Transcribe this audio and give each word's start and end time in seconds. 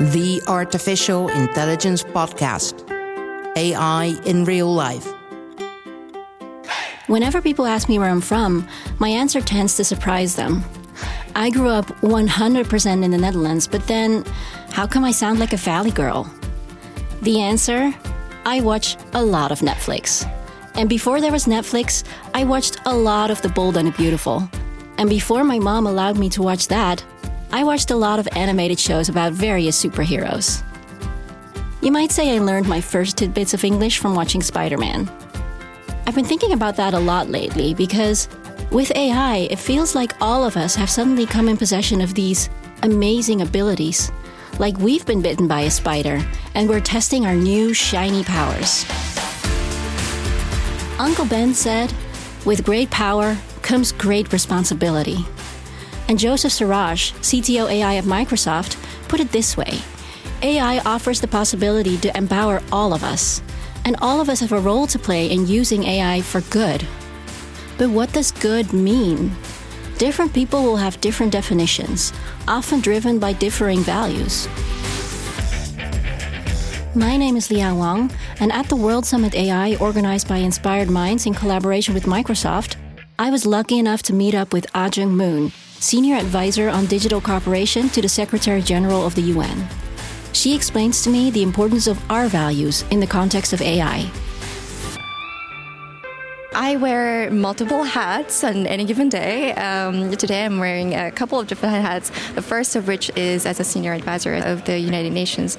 the 0.00 0.40
Artificial 0.48 1.28
Intelligence 1.28 2.02
Podcast 2.02 2.88
AI 3.54 4.18
in 4.24 4.46
Real 4.46 4.72
Life. 4.72 5.06
Whenever 7.06 7.42
people 7.42 7.66
ask 7.66 7.86
me 7.86 7.98
where 7.98 8.08
I'm 8.08 8.22
from, 8.22 8.66
my 8.98 9.10
answer 9.10 9.42
tends 9.42 9.76
to 9.76 9.84
surprise 9.84 10.36
them. 10.36 10.64
I 11.34 11.50
grew 11.50 11.68
up 11.68 11.84
100% 12.00 13.04
in 13.04 13.10
the 13.10 13.18
Netherlands, 13.18 13.68
but 13.68 13.86
then 13.88 14.24
how 14.70 14.86
come 14.86 15.04
I 15.04 15.10
sound 15.10 15.38
like 15.38 15.52
a 15.52 15.58
valley 15.58 15.90
girl? 15.90 16.32
The 17.20 17.38
answer? 17.38 17.94
I 18.46 18.62
watch 18.62 18.96
a 19.12 19.22
lot 19.22 19.52
of 19.52 19.60
Netflix. 19.60 20.24
And 20.76 20.88
before 20.88 21.20
there 21.20 21.32
was 21.32 21.44
Netflix, 21.44 22.04
I 22.32 22.44
watched 22.44 22.78
a 22.86 22.96
lot 22.96 23.30
of 23.30 23.42
The 23.42 23.50
Bold 23.50 23.76
and 23.76 23.88
the 23.88 23.92
Beautiful. 23.98 24.48
And 24.96 25.10
before 25.10 25.44
my 25.44 25.58
mom 25.58 25.86
allowed 25.86 26.16
me 26.16 26.30
to 26.30 26.42
watch 26.42 26.68
that, 26.68 27.04
I 27.52 27.64
watched 27.64 27.90
a 27.90 27.96
lot 27.96 28.20
of 28.20 28.28
animated 28.36 28.78
shows 28.78 29.08
about 29.08 29.32
various 29.32 29.82
superheroes. 29.82 30.62
You 31.82 31.90
might 31.90 32.12
say 32.12 32.36
I 32.36 32.38
learned 32.38 32.68
my 32.68 32.80
first 32.80 33.16
tidbits 33.16 33.54
of 33.54 33.64
English 33.64 33.98
from 33.98 34.14
watching 34.14 34.40
Spider 34.40 34.78
Man. 34.78 35.10
I've 36.06 36.14
been 36.14 36.24
thinking 36.24 36.52
about 36.52 36.76
that 36.76 36.94
a 36.94 36.98
lot 36.98 37.28
lately 37.28 37.74
because 37.74 38.28
with 38.70 38.94
AI, 38.94 39.48
it 39.50 39.58
feels 39.58 39.96
like 39.96 40.12
all 40.20 40.44
of 40.44 40.56
us 40.56 40.76
have 40.76 40.88
suddenly 40.88 41.26
come 41.26 41.48
in 41.48 41.56
possession 41.56 42.00
of 42.00 42.14
these 42.14 42.48
amazing 42.84 43.42
abilities. 43.42 44.12
Like 44.60 44.78
we've 44.78 45.04
been 45.04 45.20
bitten 45.20 45.48
by 45.48 45.62
a 45.62 45.70
spider 45.72 46.24
and 46.54 46.68
we're 46.68 46.80
testing 46.80 47.26
our 47.26 47.34
new 47.34 47.74
shiny 47.74 48.22
powers. 48.22 48.84
Uncle 51.00 51.26
Ben 51.26 51.52
said, 51.52 51.92
with 52.46 52.64
great 52.64 52.90
power 52.90 53.36
comes 53.62 53.90
great 53.90 54.32
responsibility. 54.32 55.26
And 56.10 56.18
Joseph 56.18 56.50
Sirosh, 56.50 57.12
CTO 57.20 57.70
AI 57.70 57.92
of 57.92 58.04
Microsoft, 58.04 58.76
put 59.06 59.20
it 59.20 59.30
this 59.30 59.56
way 59.56 59.78
AI 60.42 60.80
offers 60.80 61.20
the 61.20 61.28
possibility 61.28 61.96
to 61.98 62.16
empower 62.18 62.60
all 62.72 62.92
of 62.92 63.04
us, 63.04 63.40
and 63.84 63.94
all 64.02 64.20
of 64.20 64.28
us 64.28 64.40
have 64.40 64.50
a 64.50 64.58
role 64.58 64.88
to 64.88 64.98
play 64.98 65.30
in 65.30 65.46
using 65.46 65.84
AI 65.84 66.20
for 66.20 66.40
good. 66.50 66.84
But 67.78 67.90
what 67.90 68.12
does 68.12 68.32
good 68.32 68.72
mean? 68.72 69.30
Different 69.98 70.34
people 70.34 70.64
will 70.64 70.78
have 70.78 71.00
different 71.00 71.30
definitions, 71.30 72.12
often 72.48 72.80
driven 72.80 73.20
by 73.20 73.32
differing 73.32 73.78
values. 73.78 74.48
My 76.96 77.16
name 77.16 77.36
is 77.36 77.52
Liang 77.52 77.78
Wang, 77.78 78.10
and 78.40 78.50
at 78.50 78.68
the 78.68 78.74
World 78.74 79.06
Summit 79.06 79.36
AI 79.36 79.76
organized 79.76 80.26
by 80.26 80.38
Inspired 80.38 80.90
Minds 80.90 81.26
in 81.26 81.34
collaboration 81.34 81.94
with 81.94 82.06
Microsoft, 82.06 82.74
I 83.16 83.30
was 83.30 83.46
lucky 83.46 83.78
enough 83.78 84.02
to 84.04 84.12
meet 84.12 84.34
up 84.34 84.52
with 84.52 84.66
Ah 84.74 84.90
Jung 84.92 85.16
Moon, 85.16 85.52
Senior 85.80 86.16
Advisor 86.16 86.68
on 86.68 86.84
Digital 86.84 87.22
Cooperation 87.22 87.88
to 87.88 88.02
the 88.02 88.08
Secretary 88.08 88.60
General 88.60 89.06
of 89.06 89.14
the 89.14 89.22
UN. 89.22 89.66
She 90.34 90.54
explains 90.54 91.00
to 91.04 91.10
me 91.10 91.30
the 91.30 91.42
importance 91.42 91.86
of 91.86 91.98
our 92.10 92.28
values 92.28 92.84
in 92.90 93.00
the 93.00 93.06
context 93.06 93.54
of 93.54 93.62
AI. 93.62 94.10
I 96.52 96.76
wear 96.76 97.30
multiple 97.30 97.84
hats 97.84 98.44
on 98.44 98.66
any 98.66 98.84
given 98.84 99.08
day. 99.08 99.54
Um, 99.54 100.10
today 100.10 100.44
I'm 100.44 100.58
wearing 100.58 100.94
a 100.94 101.10
couple 101.10 101.40
of 101.40 101.46
different 101.46 101.76
hats. 101.76 102.10
The 102.34 102.42
first 102.42 102.76
of 102.76 102.86
which 102.86 103.10
is 103.16 103.46
as 103.46 103.58
a 103.58 103.64
senior 103.64 103.94
advisor 103.94 104.34
of 104.34 104.66
the 104.66 104.78
United 104.78 105.14
Nations 105.14 105.56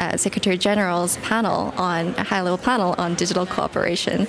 uh, 0.00 0.16
Secretary 0.16 0.58
General's 0.58 1.18
panel 1.18 1.72
on 1.76 2.08
a 2.16 2.24
high 2.24 2.40
level 2.40 2.58
panel 2.58 2.96
on 2.98 3.14
digital 3.14 3.46
cooperation. 3.46 4.26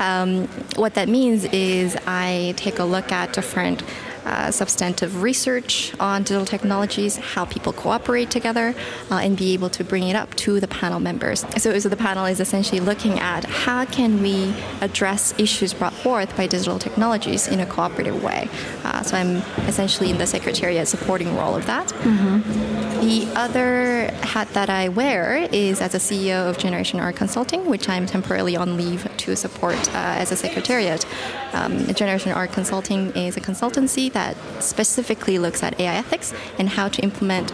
Um, 0.00 0.48
what 0.74 0.94
that 0.94 1.08
means 1.08 1.44
is 1.44 1.96
I 2.06 2.54
take 2.56 2.80
a 2.80 2.84
look 2.84 3.12
at 3.12 3.32
different 3.32 3.84
uh, 4.24 4.50
substantive 4.50 5.22
research 5.22 5.92
on 6.00 6.22
digital 6.22 6.44
technologies, 6.44 7.16
how 7.16 7.44
people 7.44 7.72
cooperate 7.72 8.30
together, 8.30 8.74
uh, 9.10 9.16
and 9.16 9.36
be 9.36 9.52
able 9.52 9.70
to 9.70 9.84
bring 9.84 10.04
it 10.04 10.16
up 10.16 10.34
to 10.36 10.60
the 10.60 10.68
panel 10.68 11.00
members. 11.00 11.44
So, 11.58 11.78
so 11.78 11.88
the 11.88 11.96
panel 11.96 12.26
is 12.26 12.40
essentially 12.40 12.80
looking 12.80 13.18
at 13.18 13.44
how 13.44 13.84
can 13.84 14.22
we 14.22 14.54
address 14.80 15.34
issues 15.38 15.74
brought 15.74 15.92
forth 15.92 16.36
by 16.36 16.46
digital 16.46 16.78
technologies 16.78 17.48
in 17.48 17.60
a 17.60 17.66
cooperative 17.66 18.22
way. 18.22 18.48
Uh, 18.84 19.02
so 19.02 19.16
I'm 19.16 19.36
essentially 19.68 20.10
in 20.10 20.18
the 20.18 20.26
secretariat 20.26 20.88
supporting 20.88 21.36
role 21.36 21.54
of 21.54 21.66
that. 21.66 21.88
Mm-hmm. 21.88 23.00
The 23.00 23.26
other 23.34 24.12
hat 24.22 24.48
that 24.52 24.70
I 24.70 24.88
wear 24.88 25.48
is 25.52 25.80
as 25.80 25.94
a 25.94 25.98
CEO 25.98 26.48
of 26.48 26.58
Generation 26.58 27.00
R 27.00 27.12
Consulting, 27.12 27.66
which 27.66 27.88
I'm 27.88 28.06
temporarily 28.06 28.56
on 28.56 28.76
leave 28.76 29.08
to 29.16 29.36
support 29.36 29.76
uh, 29.88 30.22
as 30.22 30.30
a 30.30 30.36
secretariat. 30.36 31.04
Um, 31.52 31.86
Generation 31.94 32.32
R 32.32 32.46
Consulting 32.46 33.10
is 33.16 33.36
a 33.36 33.40
consultancy 33.40 34.12
that 34.12 34.36
specifically 34.60 35.38
looks 35.38 35.62
at 35.62 35.78
AI 35.78 35.94
ethics 35.94 36.32
and 36.58 36.68
how 36.68 36.88
to 36.88 37.02
implement 37.02 37.50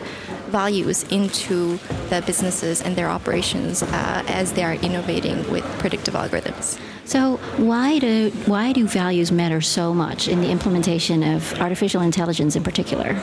values 0.48 1.02
into 1.04 1.78
the 2.08 2.22
businesses 2.26 2.80
and 2.80 2.96
their 2.96 3.08
operations 3.08 3.82
uh, 3.82 4.24
as 4.28 4.52
they 4.52 4.64
are 4.64 4.74
innovating 4.74 5.50
with 5.50 5.64
predictive 5.78 6.14
algorithms. 6.14 6.78
So 7.04 7.36
why 7.56 7.98
do 7.98 8.30
why 8.46 8.72
do 8.72 8.86
values 8.86 9.32
matter 9.32 9.60
so 9.60 9.94
much 9.94 10.28
in 10.28 10.40
the 10.40 10.50
implementation 10.50 11.22
of 11.22 11.54
artificial 11.60 12.02
intelligence 12.02 12.56
in 12.56 12.62
particular? 12.62 13.14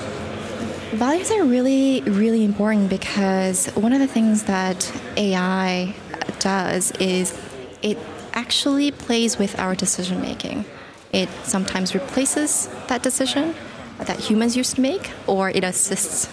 Values 0.95 1.29
are 1.31 1.43
really, 1.43 2.01
really 2.01 2.45
important 2.45 2.89
because 2.89 3.67
one 3.75 3.91
of 3.91 3.99
the 3.99 4.07
things 4.07 4.43
that 4.43 4.91
AI 5.17 5.93
does 6.39 6.91
is 6.99 7.37
it 7.81 7.97
actually 8.35 8.91
plays 8.91 9.37
with 9.37 9.57
our 9.57 9.75
decision 9.75 10.21
making. 10.21 10.65
It 11.11 11.29
sometimes 11.43 11.93
replaces 11.95 12.67
that 12.87 13.01
decision 13.01 13.55
that 13.99 14.19
humans 14.19 14.57
used 14.57 14.75
to 14.75 14.81
make, 14.81 15.11
or 15.25 15.49
it 15.49 15.63
assists 15.63 16.29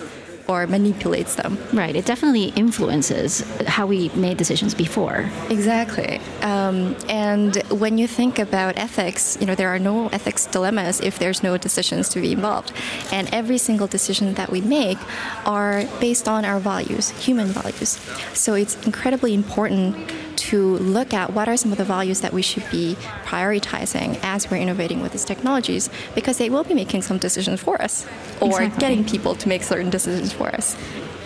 or 0.49 0.67
manipulates 0.67 1.37
them. 1.37 1.57
Right. 1.73 1.95
It 1.95 2.05
definitely 2.05 2.47
influences 2.57 3.41
how 3.67 3.87
we 3.87 4.09
made 4.11 4.37
decisions 4.37 4.75
before. 4.75 5.31
Exactly. 5.51 6.21
Um, 6.43 6.97
and 7.09 7.57
when 7.71 7.97
you 7.97 8.09
think 8.09 8.41
about 8.41 8.77
ethics, 8.77 9.39
you 9.41 9.47
know 9.47 9.55
there 9.55 9.69
are 9.69 9.79
no 9.79 10.09
ethics 10.09 10.47
dilemmas 10.47 11.01
if 11.01 11.19
there's 11.19 11.43
no 11.43 11.57
decisions 11.57 12.09
to 12.11 12.21
be 12.21 12.33
involved, 12.33 12.73
and 13.13 13.33
every 13.33 13.59
single 13.59 13.87
decision 13.87 14.35
that 14.35 14.51
we 14.51 14.61
make 14.61 14.99
are 15.47 15.85
based 16.01 16.29
on 16.29 16.45
our 16.45 16.59
values, 16.59 17.11
human 17.11 17.47
values. 17.47 18.01
So 18.35 18.55
it's 18.55 18.75
incredibly 18.85 19.35
important 19.35 20.13
to 20.33 20.77
look 20.79 21.15
at 21.15 21.33
what 21.33 21.49
are 21.49 21.57
some 21.57 21.73
of 21.73 21.79
the 21.79 21.85
values 21.85 22.21
that 22.21 22.33
we 22.33 22.43
should 22.43 22.69
be 22.71 22.97
prioritizing 23.25 24.19
as 24.23 24.51
we're 24.51 24.57
innovating 24.59 25.01
with 25.03 25.13
these 25.13 25.25
technologies 25.25 25.91
because 26.15 26.39
they 26.39 26.51
will 26.51 26.65
be 26.65 26.75
making 26.75 27.03
some 27.03 27.19
decisions 27.19 27.61
for 27.61 27.81
us 27.81 28.07
or 28.41 28.63
exactly. 28.63 28.81
getting 28.81 29.05
people 29.05 29.35
to 29.35 29.49
make 29.49 29.63
certain 29.63 29.91
decisions 29.91 30.33
for 30.33 30.49
us. 30.49 30.77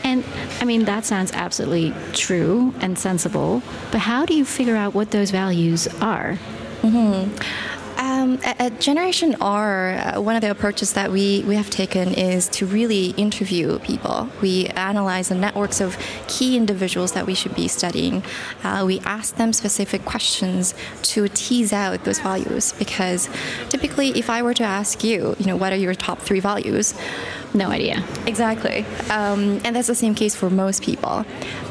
And 0.05 0.25
I 0.61 0.65
mean, 0.65 0.85
that 0.85 1.05
sounds 1.05 1.33
absolutely 1.33 1.93
true 2.13 2.73
and 2.81 2.99
sensible, 2.99 3.63
but 3.91 3.99
how 3.99 4.25
do 4.25 4.35
you 4.35 4.45
figure 4.45 4.77
out 4.77 4.95
what 4.95 5.11
those 5.11 5.31
values 5.31 5.89
are? 6.01 6.39
Mm-hmm. 6.83 7.76
Um, 8.27 8.41
at, 8.43 8.81
Generation 8.81 9.37
R, 9.41 9.91
uh, 9.91 10.21
one 10.21 10.35
of 10.35 10.43
the 10.43 10.51
approaches 10.51 10.95
that 10.95 11.13
we, 11.13 11.45
we 11.47 11.55
have 11.55 11.71
taken 11.71 12.13
is 12.15 12.49
to 12.49 12.67
really 12.67 13.11
interview 13.11 13.79
people. 13.81 14.29
We 14.43 14.67
analyze 14.69 15.29
the 15.29 15.37
networks 15.37 15.81
of 15.81 15.97
key 16.27 16.57
individuals 16.57 17.13
that 17.13 17.25
we 17.27 17.35
should 17.35 17.55
be 17.55 17.69
studying. 17.69 18.25
Uh, 18.65 18.83
we 18.85 18.99
ask 19.01 19.37
them 19.37 19.53
specific 19.53 20.05
questions 20.05 20.75
to 21.03 21.29
tease 21.29 21.73
out 21.73 22.05
those 22.05 22.19
values 22.19 22.73
because 22.73 23.29
typically, 23.69 24.09
if 24.19 24.29
I 24.29 24.43
were 24.43 24.55
to 24.55 24.65
ask 24.65 25.05
you, 25.05 25.37
you 25.39 25.47
know, 25.47 25.57
what 25.57 25.73
are 25.73 25.77
your 25.77 25.95
top 25.95 26.19
three 26.19 26.41
values? 26.41 26.95
No 27.55 27.71
idea. 27.71 28.05
Exactly. 28.27 28.85
Um, 29.11 29.61
and 29.65 29.77
that's 29.77 29.87
the 29.87 29.95
same 29.95 30.15
case 30.15 30.35
for 30.35 30.51
most 30.51 30.83
people. 30.83 31.25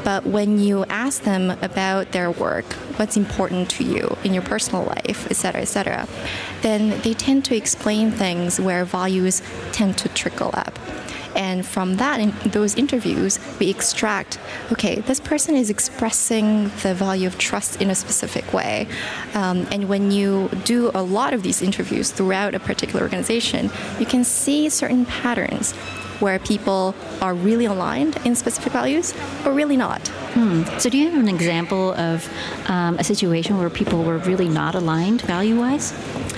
But 0.04 0.24
when 0.24 0.58
you 0.58 0.84
ask 0.86 1.22
them 1.22 1.50
about 1.62 2.12
their 2.12 2.30
work, 2.30 2.64
what's 2.96 3.16
important 3.16 3.70
to 3.70 3.84
you 3.84 4.16
in 4.24 4.34
your 4.34 4.42
personal 4.42 4.84
life, 4.84 5.26
et 5.30 5.36
cetera, 5.36 5.62
et 5.62 5.66
cetera, 5.66 6.08
then 6.62 7.00
they 7.02 7.14
tend 7.14 7.44
to 7.44 7.56
explain 7.56 8.10
things 8.10 8.60
where 8.60 8.84
values 8.84 9.42
tend 9.72 9.96
to 9.98 10.08
trickle 10.10 10.50
up. 10.54 10.78
And 11.36 11.66
from 11.66 11.96
that, 11.96 12.18
in 12.18 12.32
those 12.50 12.74
interviews, 12.76 13.38
we 13.60 13.68
extract 13.68 14.38
okay, 14.72 15.00
this 15.00 15.20
person 15.20 15.54
is 15.54 15.68
expressing 15.68 16.70
the 16.82 16.94
value 16.94 17.26
of 17.26 17.36
trust 17.36 17.80
in 17.82 17.90
a 17.90 17.94
specific 17.94 18.52
way. 18.54 18.88
Um, 19.34 19.66
and 19.70 19.88
when 19.88 20.10
you 20.10 20.48
do 20.64 20.90
a 20.94 21.02
lot 21.02 21.34
of 21.34 21.42
these 21.42 21.60
interviews 21.60 22.10
throughout 22.10 22.54
a 22.54 22.58
particular 22.58 23.02
organization, 23.02 23.70
you 24.00 24.06
can 24.06 24.24
see 24.24 24.70
certain 24.70 25.04
patterns 25.04 25.74
where 26.20 26.38
people 26.38 26.94
are 27.20 27.34
really 27.34 27.64
aligned 27.64 28.16
in 28.24 28.34
specific 28.34 28.72
values 28.72 29.14
or 29.44 29.52
really 29.52 29.76
not. 29.76 30.06
Hmm. 30.34 30.64
So, 30.78 30.90
do 30.90 30.98
you 30.98 31.10
have 31.10 31.20
an 31.20 31.28
example 31.28 31.94
of 31.94 32.28
um, 32.68 32.98
a 32.98 33.04
situation 33.04 33.58
where 33.58 33.70
people 33.70 34.04
were 34.04 34.18
really 34.18 34.48
not 34.48 34.74
aligned 34.74 35.22
value 35.22 35.58
wise? 35.58 35.92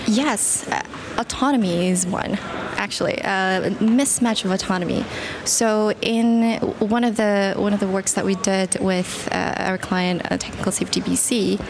Yes, 0.06 0.66
uh, 0.68 0.82
autonomy 1.18 1.88
is 1.88 2.06
one 2.06 2.38
actually 2.78 3.14
a 3.14 3.74
mismatch 3.80 4.44
of 4.44 4.50
autonomy. 4.52 5.04
So 5.44 5.92
in 6.00 6.58
one 6.78 7.04
of 7.04 7.16
the 7.16 7.54
one 7.56 7.74
of 7.74 7.80
the 7.80 7.88
works 7.88 8.14
that 8.14 8.24
we 8.24 8.36
did 8.36 8.80
with 8.80 9.28
uh, 9.32 9.54
our 9.58 9.78
client, 9.78 10.22
uh, 10.30 10.38
Technical 10.38 10.72
Safety 10.72 11.00
BC, 11.00 11.60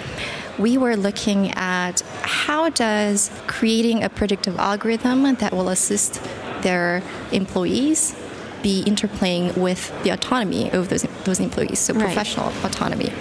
we 0.58 0.76
were 0.76 0.96
looking 0.96 1.50
at 1.52 2.02
how 2.22 2.68
does 2.68 3.30
creating 3.46 4.04
a 4.04 4.08
predictive 4.08 4.58
algorithm 4.58 5.34
that 5.36 5.52
will 5.52 5.70
assist 5.70 6.20
their 6.62 7.02
employees 7.32 8.14
be 8.62 8.82
interplaying 8.84 9.56
with 9.56 9.92
the 10.02 10.10
autonomy 10.10 10.70
of 10.72 10.88
those, 10.88 11.06
those 11.24 11.38
employees, 11.40 11.78
so 11.78 11.94
Right. 11.94 12.04
professional 12.04 12.52
autonomy. 12.64 13.12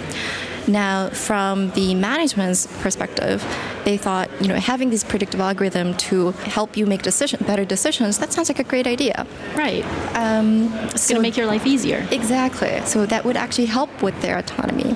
Now, 0.68 1.08
from 1.10 1.70
the 1.70 1.94
management's 1.94 2.66
perspective, 2.82 3.42
they 3.84 3.96
thought, 3.96 4.28
you 4.40 4.48
know, 4.48 4.56
having 4.56 4.90
this 4.90 5.02
predictive 5.02 5.40
algorithm 5.40 5.94
to 6.08 6.32
help 6.56 6.76
you 6.76 6.84
make 6.86 7.02
decision, 7.02 7.40
better 7.46 7.64
decisions, 7.64 8.18
that 8.18 8.32
sounds 8.32 8.48
like 8.50 8.58
a 8.58 8.64
great 8.64 8.86
idea. 8.86 9.26
Right. 9.54 9.84
Um, 10.14 10.70
It's 10.90 11.02
so 11.02 11.14
going 11.14 11.22
to 11.22 11.28
make 11.28 11.36
your 11.36 11.46
life 11.46 11.66
easier. 11.66 12.06
Exactly. 12.10 12.80
So 12.84 13.06
that 13.06 13.24
would 13.24 13.36
actually 13.36 13.66
help 13.66 14.02
with 14.02 14.20
their 14.20 14.36
autonomy. 14.38 14.92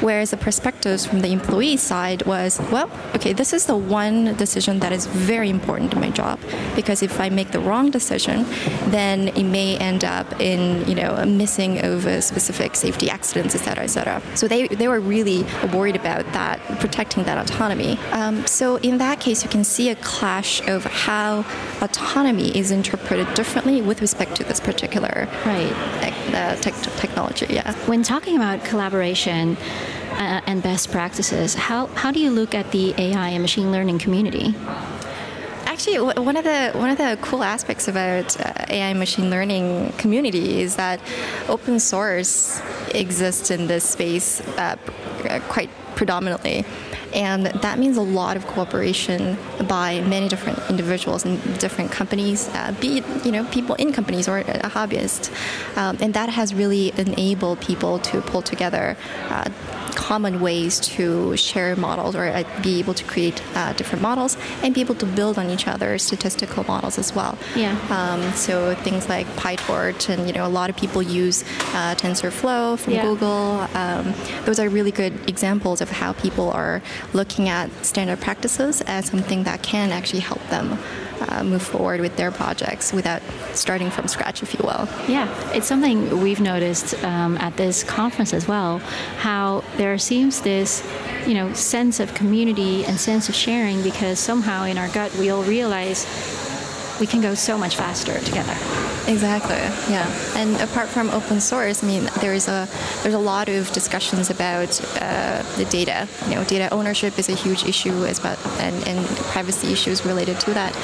Whereas 0.00 0.30
the 0.30 0.38
perspectives 0.38 1.04
from 1.04 1.20
the 1.20 1.30
employee 1.30 1.76
side 1.76 2.24
was, 2.24 2.58
well, 2.72 2.90
okay, 3.14 3.34
this 3.34 3.52
is 3.52 3.66
the 3.66 3.76
one 3.76 4.34
decision 4.36 4.80
that 4.80 4.92
is 4.92 5.04
very 5.06 5.50
important 5.50 5.90
to 5.90 5.98
my 5.98 6.08
job 6.08 6.38
because 6.74 7.02
if 7.02 7.20
I 7.20 7.28
make 7.28 7.50
the 7.50 7.60
wrong 7.60 7.90
decision, 7.90 8.46
then 8.86 9.28
it 9.28 9.44
may 9.44 9.76
end 9.76 10.02
up 10.04 10.40
in 10.40 10.88
you 10.88 10.94
know 10.94 11.14
a 11.16 11.26
missing 11.26 11.84
of 11.84 12.06
a 12.06 12.22
specific 12.22 12.76
safety 12.76 13.10
accidents, 13.10 13.54
et 13.54 13.58
cetera, 13.58 13.84
et 13.84 13.88
cetera. 13.88 14.22
So 14.34 14.48
they 14.48 14.68
they 14.68 14.88
were 14.88 15.00
really 15.14 15.40
worried 15.76 15.96
about 16.04 16.24
that, 16.38 16.56
protecting 16.84 17.22
that 17.24 17.38
autonomy. 17.44 17.92
Um, 18.12 18.46
so 18.46 18.76
in 18.76 18.94
that 18.98 19.16
case, 19.20 19.38
you 19.44 19.50
can 19.56 19.64
see 19.64 19.86
a 19.90 19.96
clash 19.96 20.52
of 20.74 20.84
how 20.84 21.44
autonomy 21.86 22.48
is 22.56 22.70
interpreted 22.70 23.26
differently 23.34 23.82
with 23.82 23.98
respect 24.00 24.30
to 24.38 24.44
this 24.44 24.60
particular 24.60 25.16
Right. 25.44 25.72
uh, 26.34 26.56
tech 26.64 26.74
technology. 27.04 27.46
Yeah. 27.50 27.72
When 27.90 28.02
talking 28.02 28.36
about 28.36 28.64
collaboration 28.64 29.56
uh, 30.12 30.40
and 30.48 30.62
best 30.62 30.90
practices, 30.90 31.54
how, 31.54 31.86
how 32.02 32.10
do 32.12 32.20
you 32.20 32.30
look 32.30 32.54
at 32.54 32.70
the 32.70 32.94
AI 33.06 33.28
and 33.30 33.42
machine 33.42 33.68
learning 33.72 33.98
community? 33.98 34.54
Actually, 35.80 36.12
one 36.22 36.36
of 36.36 36.44
the 36.44 36.72
one 36.74 36.90
of 36.90 36.98
the 36.98 37.18
cool 37.22 37.42
aspects 37.42 37.88
about 37.88 38.38
uh, 38.38 38.52
AI 38.68 38.92
machine 38.92 39.30
learning 39.30 39.90
community 39.92 40.60
is 40.60 40.76
that 40.76 41.00
open 41.48 41.80
source 41.80 42.60
exists 42.94 43.50
in 43.50 43.66
this 43.66 43.88
space 43.88 44.42
uh, 44.58 44.76
uh, 45.24 45.40
quite 45.48 45.70
predominantly. 45.96 46.66
And 47.14 47.46
that 47.46 47.78
means 47.78 47.96
a 47.96 48.02
lot 48.02 48.36
of 48.36 48.46
cooperation 48.46 49.38
by 49.66 50.02
many 50.02 50.28
different 50.28 50.58
individuals 50.68 51.24
and 51.24 51.40
different 51.58 51.90
companies, 51.90 52.50
uh, 52.50 52.74
be 52.78 52.98
it 52.98 53.24
you 53.24 53.32
know 53.32 53.46
people 53.46 53.74
in 53.76 53.90
companies 53.90 54.28
or 54.28 54.40
a 54.40 54.70
hobbyist, 54.76 55.32
um, 55.78 55.96
and 56.02 56.12
that 56.12 56.28
has 56.28 56.52
really 56.52 56.92
enabled 56.98 57.58
people 57.62 57.98
to 58.00 58.20
pull 58.20 58.42
together 58.42 58.98
uh, 59.30 59.48
common 59.94 60.40
ways 60.40 60.80
to 60.80 61.36
share 61.36 61.76
models 61.76 62.14
or 62.16 62.24
uh, 62.26 62.44
be 62.62 62.78
able 62.78 62.94
to 62.94 63.04
create 63.04 63.42
uh, 63.54 63.72
different 63.74 64.02
models 64.02 64.36
and 64.62 64.74
be 64.74 64.80
able 64.80 64.94
to 64.96 65.06
build 65.06 65.38
on 65.38 65.50
each 65.50 65.66
other's 65.66 66.02
statistical 66.02 66.64
models 66.64 66.98
as 66.98 67.14
well. 67.14 67.38
Yeah. 67.56 67.76
Um, 67.90 68.32
so 68.34 68.74
things 68.76 69.08
like 69.08 69.26
PyTorch 69.36 70.08
and 70.08 70.26
you 70.26 70.32
know 70.32 70.46
a 70.46 70.48
lot 70.60 70.70
of 70.70 70.76
people 70.76 71.02
use 71.02 71.42
uh, 71.74 71.94
TensorFlow 71.96 72.78
from 72.78 72.94
Yeah. 72.94 73.02
Google. 73.04 73.66
Um, 73.74 74.14
those 74.44 74.58
are 74.58 74.68
really 74.68 74.90
good 74.92 75.12
examples 75.28 75.80
of 75.80 75.90
how 75.90 76.12
people 76.14 76.50
are 76.50 76.82
looking 77.12 77.48
at 77.48 77.70
standard 77.84 78.20
practices 78.20 78.80
as 78.82 79.06
something 79.06 79.44
that 79.44 79.62
can 79.62 79.90
actually 79.90 80.20
help 80.20 80.42
them 80.48 80.78
uh, 81.28 81.44
move 81.44 81.62
forward 81.62 82.00
with 82.00 82.16
their 82.16 82.30
projects 82.30 82.92
without 82.92 83.22
starting 83.54 83.90
from 83.90 84.08
scratch, 84.08 84.42
if 84.42 84.54
you 84.54 84.60
will. 84.62 84.88
Yeah, 85.08 85.28
it's 85.52 85.66
something 85.66 86.20
we've 86.20 86.40
noticed 86.40 87.02
um, 87.04 87.36
at 87.38 87.56
this 87.56 87.84
conference 87.84 88.32
as 88.32 88.48
well. 88.48 88.78
How 89.18 89.62
there 89.76 89.96
seems 89.98 90.40
this, 90.40 90.86
you 91.26 91.34
know, 91.34 91.52
sense 91.52 92.00
of 92.00 92.14
community 92.14 92.84
and 92.84 92.98
sense 92.98 93.28
of 93.28 93.34
sharing 93.34 93.82
because 93.82 94.18
somehow 94.18 94.64
in 94.64 94.78
our 94.78 94.88
gut 94.88 95.14
we 95.16 95.30
all 95.30 95.42
realize 95.42 96.06
we 97.00 97.06
can 97.06 97.20
go 97.20 97.34
so 97.34 97.56
much 97.56 97.76
faster 97.76 98.18
together. 98.20 98.56
Exactly. 99.06 99.56
Yeah. 99.92 100.06
And 100.36 100.60
apart 100.60 100.88
from 100.88 101.10
open 101.10 101.40
source, 101.40 101.82
I 101.82 101.86
mean, 101.86 102.08
there's 102.20 102.48
a 102.48 102.68
there's 103.02 103.14
a 103.14 103.18
lot 103.18 103.48
of 103.48 103.70
discussions 103.72 104.30
about 104.30 104.80
uh, 105.00 105.42
the 105.56 105.64
data. 105.64 106.06
You 106.28 106.36
know, 106.36 106.44
data 106.44 106.68
ownership 106.72 107.18
is 107.18 107.28
a 107.28 107.34
huge 107.34 107.64
issue 107.64 108.04
as 108.04 108.22
well, 108.22 108.38
and, 108.60 108.76
and 108.86 109.04
privacy 109.32 109.72
issues 109.72 110.04
related 110.04 110.38
to 110.40 110.54
that. 110.54 110.76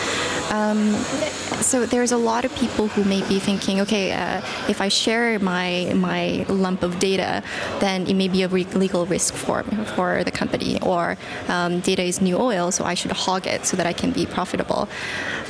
Um, 0.51 0.95
so 1.63 1.87
there's 1.87 2.13
a 2.13 2.17
lot 2.17 2.45
of 2.45 2.55
people 2.55 2.89
who 2.89 3.05
may 3.05 3.27
be 3.29 3.39
thinking, 3.39 3.81
okay, 3.81 4.13
uh, 4.13 4.41
if 4.69 4.81
I 4.81 4.89
share 4.89 5.39
my 5.39 5.93
my 5.95 6.47
lump 6.49 6.83
of 6.83 6.99
data, 6.99 7.43
then 7.81 8.07
it 8.07 8.15
may 8.15 8.29
be 8.29 8.43
a 8.43 8.49
re- 8.49 8.65
legal 8.75 9.07
risk 9.07 9.35
for 9.35 9.63
for 9.95 10.25
the 10.25 10.31
company, 10.31 10.81
or 10.81 11.17
um, 11.49 11.81
data 11.81 12.03
is 12.03 12.21
new 12.21 12.39
oil, 12.39 12.73
so 12.73 12.85
I 12.85 12.95
should 12.95 13.13
hog 13.13 13.47
it 13.47 13.67
so 13.67 13.77
that 13.77 13.87
I 13.87 13.93
can 13.93 14.11
be 14.11 14.27
profitable. 14.27 14.89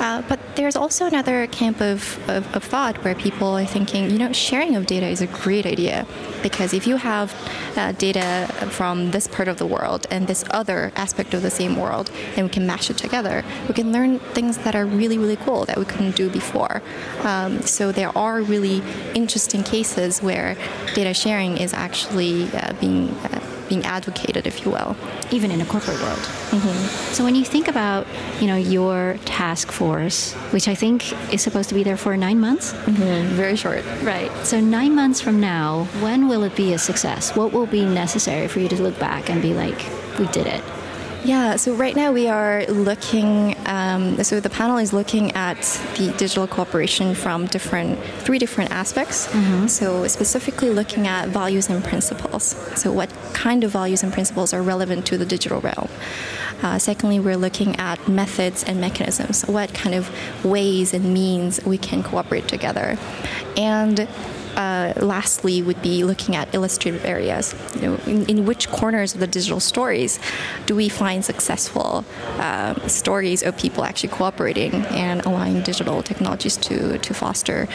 Uh, 0.01 0.23
but 0.29 0.41
there's 0.57 0.75
also 0.75 1.07
another 1.07 1.47
camp 1.49 1.81
of, 1.81 2.19
of, 2.29 2.57
of 2.57 2.65
thought 2.65 2.97
where 3.05 3.15
people 3.15 3.49
are 3.57 3.65
thinking, 3.65 4.11
you 4.11 4.19
know, 4.19 4.33
sharing 4.33 4.75
of 4.75 4.87
data 4.87 5.07
is 5.07 5.21
a 5.21 5.27
great 5.27 5.67
idea 5.67 6.07
because 6.43 6.73
if 6.73 6.87
you 6.87 6.97
have 6.97 7.35
uh, 7.77 7.93
data 7.93 8.49
from 8.71 9.11
this 9.11 9.29
part 9.29 9.49
of 9.49 9.59
the 9.59 9.67
world 9.67 10.07
and 10.11 10.27
this 10.27 10.45
other 10.51 10.93
aspect 10.97 11.35
of 11.35 11.43
the 11.43 11.51
same 11.51 11.77
world, 11.77 12.11
and 12.37 12.47
we 12.47 12.51
can 12.51 12.67
mash 12.67 12.91
it 12.91 12.97
together, 12.97 13.45
we 13.69 13.75
can 13.75 13.93
learn 13.93 14.19
things 14.19 14.59
that 14.59 14.75
are 14.75 14.87
really, 14.87 15.19
really 15.19 15.37
cool 15.37 15.65
that 15.67 15.77
we 15.77 15.85
couldn't 15.85 16.17
do 16.17 16.31
before. 16.31 16.83
Um, 17.23 17.61
so 17.63 17.93
there 17.93 18.17
are 18.17 18.41
really 18.41 18.83
interesting 19.15 19.63
cases 19.63 20.23
where 20.23 20.57
data 20.95 21.13
sharing 21.13 21.59
is 21.59 21.75
actually 21.75 22.51
uh, 22.53 22.73
being 22.81 23.11
uh, 23.11 23.56
being 23.69 23.85
advocated, 23.85 24.47
if 24.47 24.65
you 24.65 24.71
will. 24.71 24.97
even 25.33 25.51
in 25.51 25.61
a 25.61 25.67
corporate 25.67 26.01
world. 26.01 26.19
Mm-hmm. 26.19 27.13
So 27.13 27.25
when 27.25 27.35
you 27.35 27.45
think 27.45 27.69
about, 27.69 28.07
you 28.41 28.47
know, 28.47 28.57
your 28.57 29.19
task 29.25 29.73
force, 29.73 30.35
which 30.53 30.69
I 30.69 30.75
think 30.75 31.13
is 31.33 31.43
supposed 31.43 31.69
to 31.71 31.75
be 31.75 31.83
there 31.83 31.97
for 31.97 32.17
nine 32.17 32.39
months, 32.39 32.73
mm-hmm. 32.73 33.35
Very 33.35 33.57
short. 33.57 33.85
right? 34.03 34.31
So 34.45 34.61
nine 34.61 34.95
months 34.95 35.21
from 35.21 35.41
now, 35.41 35.85
when 36.01 36.29
will 36.29 36.45
it 36.45 36.55
be 36.55 36.73
a 36.75 36.79
success? 36.79 37.35
What 37.35 37.53
will 37.53 37.67
be 37.67 37.85
necessary 37.85 38.49
for 38.49 38.61
you 38.61 38.69
to 38.69 38.81
look 38.81 38.99
back 38.99 39.29
and 39.31 39.43
be 39.43 39.53
like, 39.55 39.79
we 40.19 40.27
did 40.29 40.47
it? 40.47 40.63
Yeah, 41.27 41.57
so 41.57 41.75
right 41.75 41.97
now 41.97 42.13
we 42.13 42.29
are 42.29 42.65
looking, 42.67 43.57
um, 43.67 44.23
so 44.23 44.39
the 44.39 44.49
panel 44.49 44.77
is 44.79 44.93
looking 44.93 45.33
at 45.33 45.61
the 45.97 46.15
digital 46.17 46.47
cooperation 46.47 47.17
from 47.17 47.47
different, 47.47 47.99
three 48.21 48.39
different 48.39 48.71
aspects. 48.71 49.29
So 49.67 50.07
specifically 50.07 50.71
looking 50.71 51.09
at 51.09 51.29
values 51.31 51.69
and 51.69 51.83
principles. 51.83 52.55
So 52.81 52.93
what 52.93 53.11
kind 53.33 53.65
of 53.65 53.73
values 53.73 54.05
and 54.05 54.13
principles 54.13 54.55
are 54.55 54.63
relevant 54.63 55.05
to 55.07 55.19
the 55.19 55.27
digital 55.27 55.61
realm? 55.61 55.89
Uh, 56.63 56.79
secondly, 56.79 57.19
we're 57.19 57.37
looking 57.37 57.75
at 57.75 58.07
methods 58.07 58.63
and 58.63 58.81
mechanisms. 58.81 59.43
What 59.47 59.75
kind 59.75 59.97
of 59.97 60.09
ways 60.45 60.95
and 60.95 61.13
means 61.13 61.61
we 61.65 61.77
can 61.77 62.05
cooperate 62.05 62.47
together? 62.47 62.97
And 63.57 64.07
uh, 64.57 64.93
lastly 64.97 65.63
would 65.63 65.81
be 65.83 66.05
looking 66.05 66.35
at 66.35 66.55
illustrative 66.55 67.05
areas. 67.05 67.55
You 67.77 67.83
know, 67.83 67.95
in, 68.07 68.27
in 68.27 68.47
which 68.47 68.69
corners 68.69 69.15
of 69.15 69.21
the 69.21 69.27
digital 69.27 69.61
stories 69.61 70.19
do 70.67 70.75
we 70.75 70.89
find 70.89 71.25
successful 71.25 72.05
uh, 72.39 72.75
stories 72.89 73.43
of 73.43 73.57
people 73.57 73.85
actually 73.85 74.09
cooperating 74.11 74.75
and 74.87 75.25
allowing 75.27 75.63
digital 75.63 76.03
technologies 76.03 76.57
to, 76.59 76.99
to 76.99 77.15
foster 77.15 77.69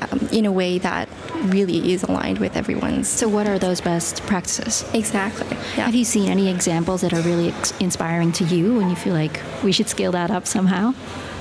um, 0.00 0.28
in 0.32 0.46
a 0.46 0.52
way 0.52 0.78
that 0.78 1.08
really 1.44 1.92
is 1.92 2.02
aligned 2.02 2.38
with 2.38 2.56
everyone's. 2.56 3.08
So 3.08 3.28
what 3.28 3.48
are 3.48 3.58
those 3.58 3.80
best 3.80 4.22
practices? 4.22 4.84
Exactly. 4.94 5.46
Yeah. 5.76 5.86
Have 5.86 5.94
you 5.94 6.04
seen 6.04 6.28
any 6.28 6.48
examples 6.48 7.00
that 7.00 7.12
are 7.12 7.22
really 7.22 7.48
ex- 7.48 7.72
inspiring 7.80 8.32
to 8.32 8.44
you 8.44 8.80
and 8.80 8.90
you 8.90 8.96
feel 8.96 9.14
like 9.14 9.40
we 9.62 9.72
should 9.72 9.88
scale 9.88 10.12
that 10.12 10.30
up 10.30 10.46
somehow? 10.46 10.94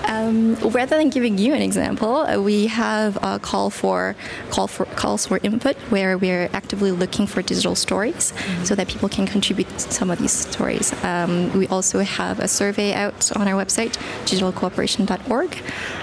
Um, 0.08 0.56
rather 0.56 0.98
than 0.98 1.10
giving 1.10 1.38
you 1.38 1.54
an 1.54 1.62
example, 1.62 2.18
uh, 2.18 2.40
we 2.40 2.68
have 2.68 3.18
a 3.24 3.40
call 3.40 3.70
for 3.70 4.16
call 4.52 4.68
for 4.68 4.86
calls 4.86 5.26
for 5.26 5.40
input 5.44 5.76
where 5.90 6.18
we're 6.18 6.50
actively 6.54 6.92
looking 6.92 7.26
for 7.28 7.42
digital 7.42 7.76
stories 7.76 8.34
so 8.64 8.76
that 8.76 8.88
people 8.88 9.10
can 9.10 9.26
contribute 9.26 9.80
some 9.80 10.10
of 10.10 10.20
these 10.20 10.32
stories. 10.32 10.94
Um, 11.04 11.52
we 11.58 11.68
also 11.68 12.00
have 12.00 12.40
a 12.40 12.48
survey 12.48 12.94
out 12.94 13.36
on 13.36 13.48
our 13.48 13.56
website, 13.64 13.98
digitalcooperation.org, 14.26 15.58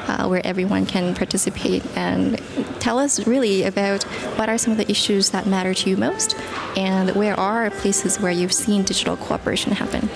uh, 0.08 0.26
where 0.28 0.44
everyone 0.44 0.86
can 0.86 1.14
participate 1.14 1.84
and 1.96 2.40
tell 2.80 2.98
us 2.98 3.26
really 3.26 3.62
about 3.64 4.02
what 4.36 4.48
are 4.48 4.58
some 4.58 4.72
of 4.72 4.78
the 4.78 4.90
issues 4.90 5.30
that 5.30 5.46
matter 5.46 5.74
to 5.74 5.90
you 5.90 5.96
most 5.96 6.36
and 6.76 7.10
where 7.14 7.38
are 7.38 7.70
places 7.70 8.18
where 8.20 8.32
you've 8.32 8.52
seen 8.52 8.82
digital 8.82 9.16
cooperation 9.16 9.72
happen. 9.72 10.08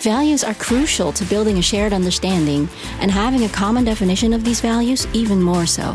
Values 0.00 0.42
are 0.42 0.54
crucial 0.54 1.12
to 1.12 1.26
building 1.26 1.58
a 1.58 1.62
shared 1.62 1.92
understanding 1.92 2.70
and 3.00 3.10
having 3.10 3.44
a 3.44 3.50
common 3.50 3.84
definition 3.84 4.32
of 4.32 4.44
these 4.44 4.62
values 4.62 5.06
even 5.12 5.42
more 5.42 5.66
so. 5.66 5.92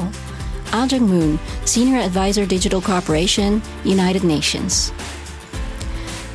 Ajung 0.65 1.07
Moon, 1.07 1.39
Senior 1.65 1.97
Advisor 1.97 2.45
Digital 2.45 2.81
Cooperation, 2.81 3.63
United 3.83 4.23
Nations. 4.23 4.93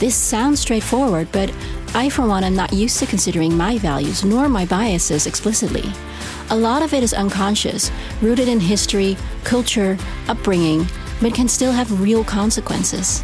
This 0.00 0.16
sounds 0.16 0.58
straightforward, 0.58 1.28
but 1.30 1.52
I, 1.94 2.08
for 2.08 2.26
one, 2.26 2.42
am 2.42 2.56
not 2.56 2.72
used 2.72 2.98
to 2.98 3.06
considering 3.06 3.56
my 3.56 3.78
values 3.78 4.24
nor 4.24 4.48
my 4.48 4.66
biases 4.66 5.28
explicitly. 5.28 5.84
A 6.50 6.56
lot 6.56 6.82
of 6.82 6.92
it 6.92 7.04
is 7.04 7.14
unconscious, 7.14 7.92
rooted 8.20 8.48
in 8.48 8.58
history, 8.58 9.16
culture, 9.44 9.96
upbringing, 10.26 10.88
but 11.22 11.34
can 11.34 11.46
still 11.46 11.70
have 11.70 12.00
real 12.00 12.24
consequences. 12.24 13.22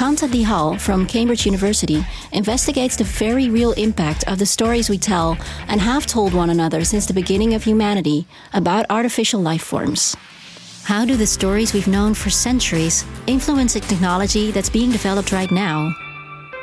Kanta 0.00 0.26
Dihal 0.26 0.80
from 0.80 1.04
Cambridge 1.04 1.44
University 1.44 2.02
investigates 2.32 2.96
the 2.96 3.04
very 3.04 3.50
real 3.50 3.72
impact 3.72 4.24
of 4.28 4.38
the 4.38 4.46
stories 4.46 4.88
we 4.88 4.96
tell 4.96 5.36
and 5.68 5.78
have 5.78 6.06
told 6.06 6.32
one 6.32 6.48
another 6.48 6.84
since 6.84 7.04
the 7.04 7.12
beginning 7.12 7.52
of 7.52 7.62
humanity 7.62 8.26
about 8.54 8.86
artificial 8.88 9.42
life 9.42 9.60
forms. 9.60 10.16
How 10.84 11.04
do 11.04 11.16
the 11.16 11.26
stories 11.26 11.74
we've 11.74 11.86
known 11.86 12.14
for 12.14 12.30
centuries 12.30 13.04
influence 13.26 13.74
the 13.74 13.80
technology 13.80 14.50
that's 14.50 14.70
being 14.70 14.90
developed 14.90 15.32
right 15.32 15.50
now? 15.50 15.94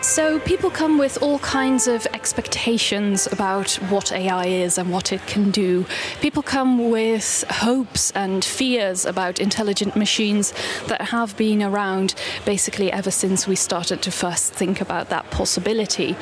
So, 0.01 0.39
people 0.39 0.69
come 0.69 0.99
with 0.99 1.23
all 1.23 1.39
kinds 1.39 1.87
of 1.87 2.05
expectations 2.13 3.27
about 3.31 3.71
what 3.89 4.11
AI 4.11 4.45
is 4.45 4.77
and 4.77 4.91
what 4.91 5.11
it 5.11 5.25
can 5.25 5.49
do. 5.49 5.87
People 6.21 6.43
come 6.43 6.91
with 6.91 7.43
hopes 7.49 8.11
and 8.11 8.45
fears 8.45 9.07
about 9.07 9.39
intelligent 9.39 9.95
machines 9.95 10.53
that 10.85 11.01
have 11.01 11.35
been 11.35 11.63
around 11.63 12.13
basically 12.45 12.91
ever 12.91 13.09
since 13.09 13.47
we 13.47 13.55
started 13.55 14.03
to 14.03 14.11
first 14.11 14.53
think 14.53 14.81
about 14.81 15.09
that 15.09 15.31
possibility. 15.31 16.15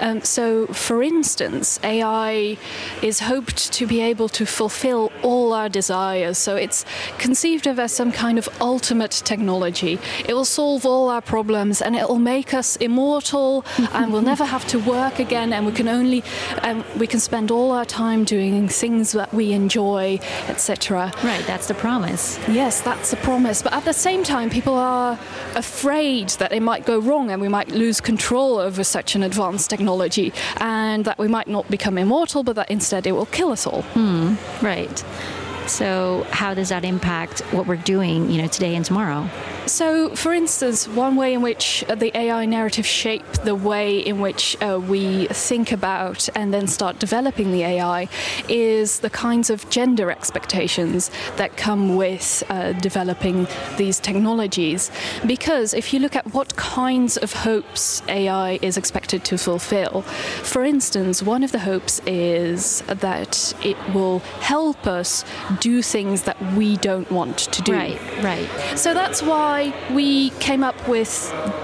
Um, 0.00 0.22
so, 0.22 0.66
for 0.68 1.02
instance, 1.02 1.78
AI 1.84 2.56
is 3.02 3.20
hoped 3.20 3.74
to 3.74 3.86
be 3.86 4.00
able 4.00 4.30
to 4.30 4.46
fulfill 4.46 5.12
all 5.22 5.52
our 5.52 5.68
desires. 5.68 6.38
So, 6.38 6.56
it's 6.56 6.86
conceived 7.18 7.66
of 7.66 7.78
as 7.78 7.92
some 7.92 8.10
kind 8.10 8.38
of 8.38 8.48
ultimate 8.62 9.20
technology. 9.26 9.98
It 10.26 10.32
will 10.32 10.46
solve 10.46 10.86
all 10.86 11.10
our 11.10 11.22
problems 11.22 11.82
and 11.82 11.94
it 11.94 12.08
will 12.08 12.18
make 12.18 12.54
us 12.54 12.76
immortal 12.76 13.17
immortal 13.18 13.64
and 13.94 14.12
we'll 14.12 14.22
never 14.22 14.44
have 14.44 14.64
to 14.68 14.78
work 14.78 15.18
again 15.18 15.52
and 15.52 15.66
we 15.66 15.72
can 15.72 15.88
only 15.88 16.22
um, 16.62 16.84
we 16.98 17.06
can 17.06 17.18
spend 17.18 17.50
all 17.50 17.72
our 17.72 17.84
time 17.84 18.24
doing 18.24 18.68
things 18.68 19.12
that 19.12 19.32
we 19.34 19.52
enjoy 19.52 20.18
etc 20.46 21.12
right 21.24 21.44
that's 21.46 21.66
the 21.66 21.74
promise. 21.74 22.38
Yes 22.48 22.80
that's 22.80 23.10
the 23.10 23.16
promise. 23.16 23.62
But 23.62 23.72
at 23.72 23.84
the 23.84 23.92
same 23.92 24.22
time 24.22 24.50
people 24.50 24.74
are 24.74 25.18
afraid 25.56 26.28
that 26.40 26.52
it 26.52 26.62
might 26.62 26.86
go 26.86 27.00
wrong 27.00 27.30
and 27.30 27.42
we 27.42 27.48
might 27.48 27.70
lose 27.70 28.00
control 28.00 28.58
over 28.58 28.84
such 28.84 29.16
an 29.16 29.22
advanced 29.24 29.68
technology 29.68 30.32
and 30.58 31.04
that 31.04 31.18
we 31.18 31.26
might 31.26 31.48
not 31.48 31.68
become 31.68 31.98
immortal 31.98 32.44
but 32.44 32.54
that 32.54 32.70
instead 32.70 33.06
it 33.06 33.12
will 33.12 33.26
kill 33.26 33.50
us 33.50 33.66
all. 33.66 33.82
Hmm. 33.94 34.34
right. 34.62 35.04
So 35.66 36.24
how 36.30 36.54
does 36.54 36.68
that 36.68 36.84
impact 36.84 37.40
what 37.52 37.66
we're 37.66 37.84
doing 37.96 38.30
you 38.30 38.40
know 38.40 38.48
today 38.48 38.76
and 38.76 38.84
tomorrow 38.84 39.28
so, 39.68 40.14
for 40.14 40.32
instance, 40.32 40.88
one 40.88 41.16
way 41.16 41.34
in 41.34 41.42
which 41.42 41.84
uh, 41.88 41.94
the 41.94 42.16
AI 42.16 42.44
narrative 42.46 42.86
shape 42.86 43.26
the 43.44 43.54
way 43.54 43.98
in 43.98 44.20
which 44.20 44.56
uh, 44.62 44.80
we 44.80 45.26
think 45.26 45.72
about 45.72 46.28
and 46.34 46.52
then 46.52 46.66
start 46.66 46.98
developing 46.98 47.52
the 47.52 47.62
AI 47.62 48.08
is 48.48 49.00
the 49.00 49.10
kinds 49.10 49.50
of 49.50 49.68
gender 49.70 50.10
expectations 50.10 51.10
that 51.36 51.56
come 51.56 51.96
with 51.96 52.42
uh, 52.48 52.72
developing 52.72 53.46
these 53.76 54.00
technologies. 54.00 54.90
Because 55.26 55.74
if 55.74 55.92
you 55.92 56.00
look 56.00 56.16
at 56.16 56.32
what 56.34 56.56
kinds 56.56 57.16
of 57.16 57.32
hopes 57.32 58.02
AI 58.08 58.58
is 58.62 58.76
expected 58.76 59.24
to 59.24 59.38
fulfill, 59.38 60.02
for 60.02 60.64
instance, 60.64 61.22
one 61.22 61.42
of 61.42 61.52
the 61.52 61.58
hopes 61.58 62.00
is 62.06 62.82
that 62.82 63.54
it 63.64 63.76
will 63.94 64.20
help 64.40 64.86
us 64.86 65.24
do 65.60 65.82
things 65.82 66.22
that 66.22 66.40
we 66.54 66.76
don't 66.78 67.10
want 67.10 67.38
to 67.38 67.62
do. 67.62 67.72
Right, 67.72 68.00
right. 68.22 68.48
So 68.76 68.94
that's 68.94 69.22
why 69.22 69.57
why 69.58 69.94
we 69.94 70.30
came 70.38 70.62
up 70.62 70.76
with 70.88 71.12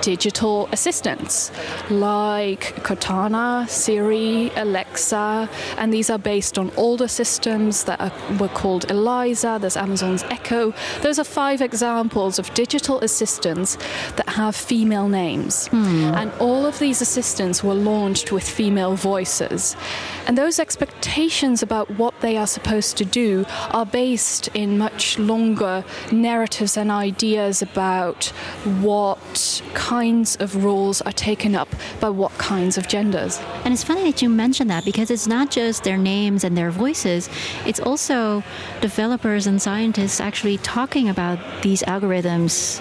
digital 0.02 0.68
assistants 0.72 1.52
like 1.90 2.62
Cortana, 2.82 3.68
Siri, 3.68 4.50
Alexa, 4.56 5.48
and 5.78 5.92
these 5.92 6.10
are 6.10 6.18
based 6.18 6.58
on 6.58 6.72
older 6.76 7.08
systems 7.08 7.84
that 7.84 8.00
are, 8.00 8.12
were 8.38 8.48
called 8.48 8.90
Eliza, 8.90 9.58
there's 9.60 9.76
Amazon's 9.76 10.24
Echo. 10.24 10.72
Those 11.02 11.18
are 11.18 11.24
five 11.24 11.60
examples 11.60 12.38
of 12.38 12.52
digital 12.54 12.98
assistants 13.00 13.76
that 14.16 14.28
have 14.28 14.56
female 14.56 15.08
names. 15.08 15.68
Hmm. 15.68 16.14
And 16.20 16.32
all 16.40 16.66
of 16.66 16.78
these 16.78 17.00
assistants 17.00 17.62
were 17.62 17.74
launched 17.92 18.32
with 18.32 18.48
female 18.48 18.96
voices. 18.96 19.76
And 20.26 20.36
those 20.36 20.58
expectations 20.58 21.62
about 21.62 21.88
what 21.90 22.14
they 22.20 22.36
are 22.36 22.46
supposed 22.46 22.96
to 22.96 23.04
do 23.04 23.44
are 23.70 23.86
based 23.86 24.48
in 24.54 24.78
much 24.78 25.18
longer 25.18 25.84
narratives 26.10 26.76
and 26.76 26.90
ideas 26.90 27.62
about 27.62 27.84
about 27.85 28.25
what 28.81 29.62
kinds 29.75 30.37
of 30.37 30.64
roles 30.64 31.03
are 31.03 31.12
taken 31.12 31.55
up 31.55 31.69
by 32.00 32.09
what 32.09 32.33
kinds 32.38 32.79
of 32.79 32.88
genders. 32.88 33.38
And 33.64 33.75
it's 33.75 33.85
funny 33.85 34.11
that 34.11 34.23
you 34.23 34.31
mention 34.31 34.69
that 34.69 34.87
because 34.87 35.11
it's 35.11 35.26
not 35.26 35.50
just 35.50 35.85
their 35.85 35.99
names 35.99 36.45
and 36.45 36.57
their 36.57 36.71
voices, 36.71 37.29
it's 37.67 37.81
also 37.81 38.43
developers 38.81 39.47
and 39.47 39.61
scientists 39.61 40.19
actually 40.19 40.57
talking 40.59 41.11
about 41.11 41.38
these 41.62 41.83
algorithms 41.83 42.81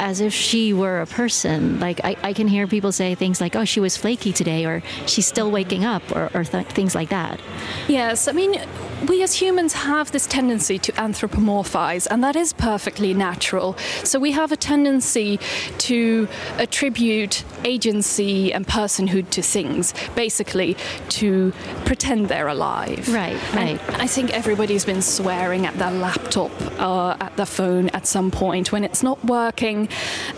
as 0.00 0.20
if 0.20 0.32
she 0.32 0.72
were 0.72 1.02
a 1.02 1.06
person. 1.06 1.78
Like 1.78 2.00
I, 2.02 2.16
I, 2.22 2.32
can 2.32 2.48
hear 2.48 2.66
people 2.66 2.90
say 2.90 3.14
things 3.14 3.40
like, 3.40 3.54
"Oh, 3.54 3.64
she 3.64 3.80
was 3.80 3.96
flaky 3.96 4.32
today," 4.32 4.64
or 4.64 4.82
"She's 5.06 5.26
still 5.26 5.50
waking 5.50 5.84
up," 5.84 6.02
or, 6.10 6.30
or 6.34 6.42
th- 6.42 6.66
things 6.68 6.94
like 6.94 7.10
that. 7.10 7.38
Yes, 7.86 8.26
I 8.26 8.32
mean, 8.32 8.58
we 9.06 9.22
as 9.22 9.34
humans 9.34 9.74
have 9.74 10.10
this 10.10 10.26
tendency 10.26 10.78
to 10.78 10.92
anthropomorphize, 10.92 12.06
and 12.10 12.24
that 12.24 12.34
is 12.34 12.52
perfectly 12.52 13.14
natural. 13.14 13.76
So 14.04 14.18
we 14.18 14.32
have 14.32 14.52
a 14.52 14.56
tendency 14.56 15.38
to 15.78 16.28
attribute 16.58 17.44
agency 17.64 18.52
and 18.52 18.66
personhood 18.66 19.30
to 19.30 19.42
things, 19.42 19.92
basically 20.14 20.76
to 21.10 21.52
pretend 21.84 22.28
they're 22.28 22.48
alive. 22.48 23.12
Right, 23.12 23.40
right. 23.54 23.80
And 23.88 24.02
I 24.02 24.06
think 24.06 24.30
everybody's 24.30 24.86
been 24.86 25.02
swearing 25.02 25.66
at 25.66 25.74
their 25.74 25.90
laptop, 25.90 26.52
uh, 26.80 27.16
at 27.20 27.36
their 27.36 27.46
phone 27.46 27.88
at 27.90 28.06
some 28.06 28.30
point 28.30 28.72
when 28.72 28.82
it's 28.82 29.02
not 29.02 29.24
working. 29.24 29.88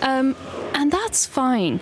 Um, 0.02 0.36
and 0.74 0.90
that's 0.90 1.24
fine. 1.24 1.80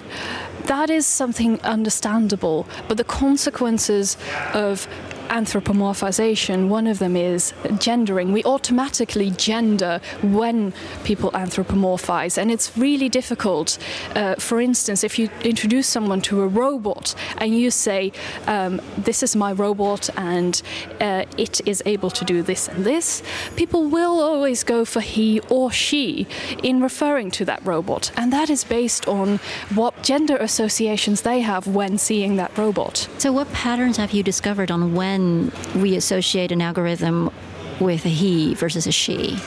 That 0.67 0.91
is 0.91 1.07
something 1.07 1.61
understandable. 1.63 2.67
But 2.87 2.97
the 2.97 3.05
consequences 3.05 4.17
of 4.55 4.87
anthropomorphization, 5.31 6.69
one 6.69 6.87
of 6.87 6.99
them 6.99 7.17
is 7.17 7.55
gendering. 7.79 8.33
We 8.33 8.45
automatically 8.45 9.31
gender 9.31 10.01
when 10.23 10.73
people 11.05 11.31
anthropomorphize, 11.31 12.37
and 12.37 12.51
it's 12.51 12.77
really 12.77 13.09
difficult. 13.09 13.79
Uh, 14.15 14.35
for 14.35 14.61
instance, 14.61 15.05
if 15.05 15.19
you 15.19 15.31
introduce 15.43 15.87
someone 15.87 16.21
to 16.23 16.43
a 16.43 16.49
robot 16.49 17.15
and 17.39 17.57
you 17.57 17.71
say, 17.71 18.13
um, 18.47 18.81
This 18.99 19.23
is 19.23 19.37
my 19.37 19.53
robot 19.53 20.11
and 20.17 20.61
uh, 21.01 21.25
it 21.39 21.61
is 21.67 21.83
able 21.87 22.11
to 22.11 22.25
do 22.25 22.43
this 22.43 22.69
and 22.69 22.85
this, 22.85 23.23
people 23.57 23.83
will 23.97 24.21
always 24.21 24.65
go 24.65 24.85
for 24.85 25.01
he 25.01 25.41
or 25.49 25.71
she 25.71 26.27
in 26.63 26.83
referring 26.83 27.31
to 27.39 27.45
that 27.45 27.65
robot. 27.65 28.11
And 28.17 28.33
that 28.33 28.51
is 28.51 28.65
based 28.65 29.07
on 29.09 29.39
what 29.75 30.03
gender 30.03 30.37
associations 30.37 31.23
they 31.23 31.41
have 31.41 31.67
when 31.67 31.99
seeing 31.99 32.37
that 32.37 32.57
robot. 32.59 33.09
So, 33.19 33.33
what 33.33 33.49
patterns 33.53 33.97
have 33.97 34.13
you 34.13 34.23
discovered 34.23 34.71
on 34.71 34.95
when? 34.95 35.20
When 35.21 35.53
we 35.83 35.97
associate 35.97 36.53
an 36.53 36.61
algorithm 36.61 37.31
with 37.81 38.05
a 38.05 38.09
he 38.09 38.55
versus 38.55 38.87
a 38.87 38.93
she? 38.93 39.39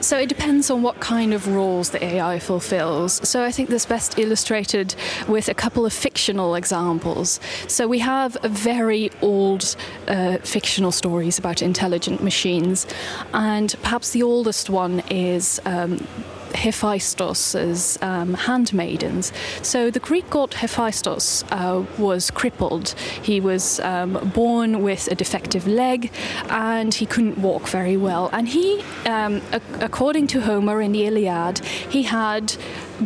So 0.00 0.18
it 0.18 0.30
depends 0.30 0.70
on 0.70 0.82
what 0.82 0.98
kind 1.00 1.34
of 1.34 1.46
roles 1.46 1.90
the 1.90 2.02
AI 2.02 2.38
fulfills. 2.38 3.28
So 3.28 3.44
I 3.44 3.52
think 3.52 3.68
this 3.68 3.84
best 3.84 4.18
illustrated 4.18 4.94
with 5.28 5.48
a 5.48 5.54
couple 5.54 5.84
of 5.84 5.92
fictional 5.92 6.54
examples. 6.54 7.38
So 7.68 7.86
we 7.86 7.98
have 7.98 8.38
very 8.42 9.10
old 9.20 9.76
uh, 10.08 10.38
fictional 10.38 10.90
stories 10.90 11.38
about 11.38 11.60
intelligent 11.60 12.22
machines, 12.22 12.86
and 13.34 13.74
perhaps 13.82 14.10
the 14.10 14.22
oldest 14.22 14.70
one 14.70 15.00
is. 15.10 15.60
Um, 15.66 16.06
Hephaestus's 16.54 17.98
um, 18.02 18.34
handmaidens. 18.34 19.32
So 19.62 19.90
the 19.90 20.00
Greek 20.00 20.28
god 20.30 20.54
Hephaestus 20.54 21.44
uh, 21.50 21.84
was 21.98 22.30
crippled. 22.30 22.90
He 23.22 23.40
was 23.40 23.80
um, 23.80 24.30
born 24.34 24.82
with 24.82 25.08
a 25.10 25.14
defective 25.14 25.66
leg 25.66 26.10
and 26.48 26.92
he 26.94 27.06
couldn't 27.06 27.38
walk 27.38 27.68
very 27.68 27.96
well. 27.96 28.30
And 28.32 28.48
he, 28.48 28.82
um, 29.06 29.40
a- 29.52 29.60
according 29.80 30.26
to 30.28 30.40
Homer 30.40 30.80
in 30.80 30.92
the 30.92 31.06
Iliad, 31.06 31.58
he 31.60 32.02
had 32.04 32.54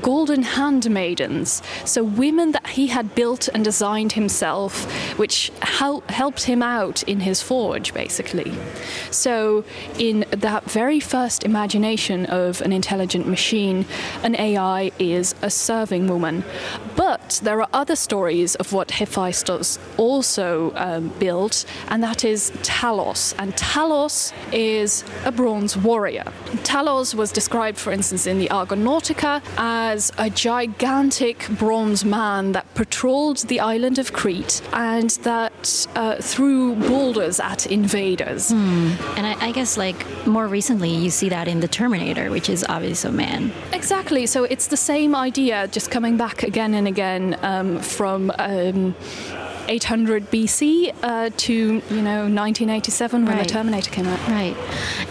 golden 0.00 0.42
handmaidens, 0.42 1.62
so 1.84 2.02
women 2.02 2.52
that 2.52 2.66
he 2.68 2.88
had 2.88 3.14
built 3.14 3.48
and 3.54 3.64
designed 3.64 4.12
himself, 4.12 4.84
which 5.18 5.50
hel- 5.62 6.02
helped 6.08 6.44
him 6.44 6.62
out 6.62 7.02
in 7.04 7.20
his 7.20 7.42
forge, 7.42 7.94
basically. 7.94 8.52
So, 9.10 9.64
in 9.98 10.24
that 10.30 10.64
very 10.70 11.00
first 11.00 11.44
imagination 11.44 12.26
of 12.26 12.60
an 12.62 12.72
intelligent 12.72 13.26
machine, 13.28 13.86
an 14.22 14.34
AI 14.36 14.90
is 14.98 15.34
a 15.42 15.50
serving 15.50 16.08
woman. 16.08 16.44
But 16.96 17.40
there 17.42 17.60
are 17.60 17.68
other 17.72 17.96
stories 17.96 18.54
of 18.56 18.72
what 18.72 18.90
Hephaestus 18.90 19.78
also 19.96 20.72
um, 20.76 21.08
built, 21.18 21.64
and 21.88 22.02
that 22.02 22.24
is 22.24 22.50
Talos. 22.62 23.34
And 23.38 23.54
Talos 23.54 24.32
is 24.52 25.04
a 25.24 25.32
bronze 25.32 25.76
warrior. 25.76 26.24
Talos 26.62 27.14
was 27.14 27.32
described, 27.32 27.78
for 27.78 27.92
instance, 27.92 28.26
in 28.26 28.38
the 28.38 28.48
Argonautica 28.48 29.42
as 29.56 29.83
a 30.18 30.30
gigantic 30.30 31.48
bronze 31.50 32.04
man 32.04 32.52
that 32.52 32.72
patrolled 32.74 33.38
the 33.48 33.60
island 33.60 33.98
of 33.98 34.12
Crete 34.12 34.62
and 34.72 35.10
that 35.22 35.86
uh, 35.94 36.16
threw 36.16 36.74
boulders 36.74 37.40
at 37.40 37.66
invaders. 37.66 38.50
Hmm. 38.50 38.92
And 39.16 39.26
I, 39.26 39.48
I, 39.48 39.52
guess, 39.52 39.76
like, 39.76 40.26
more 40.26 40.46
recently, 40.46 40.90
you 40.94 41.10
see 41.10 41.28
that 41.28 41.48
in 41.48 41.60
The 41.60 41.68
Terminator, 41.68 42.30
which 42.30 42.48
is 42.48 42.64
obviously 42.68 43.10
a 43.10 43.12
man. 43.12 43.52
Exactly. 43.72 44.26
So 44.26 44.44
it's 44.44 44.68
the 44.68 44.76
same 44.76 45.14
idea, 45.14 45.68
just 45.68 45.90
coming 45.90 46.16
back 46.16 46.42
again 46.42 46.74
and 46.74 46.88
again 46.88 47.38
um, 47.42 47.78
from. 47.80 48.32
Um, 48.38 48.94
800 49.66 50.30
BC 50.30 50.94
uh, 51.02 51.30
to 51.34 51.52
you 51.54 52.02
know 52.02 52.28
1987 52.28 53.24
when 53.24 53.36
Right. 53.36 53.46
the 53.46 53.52
Terminator 53.52 53.90
came 53.90 54.06
out. 54.06 54.20
Right. 54.28 54.56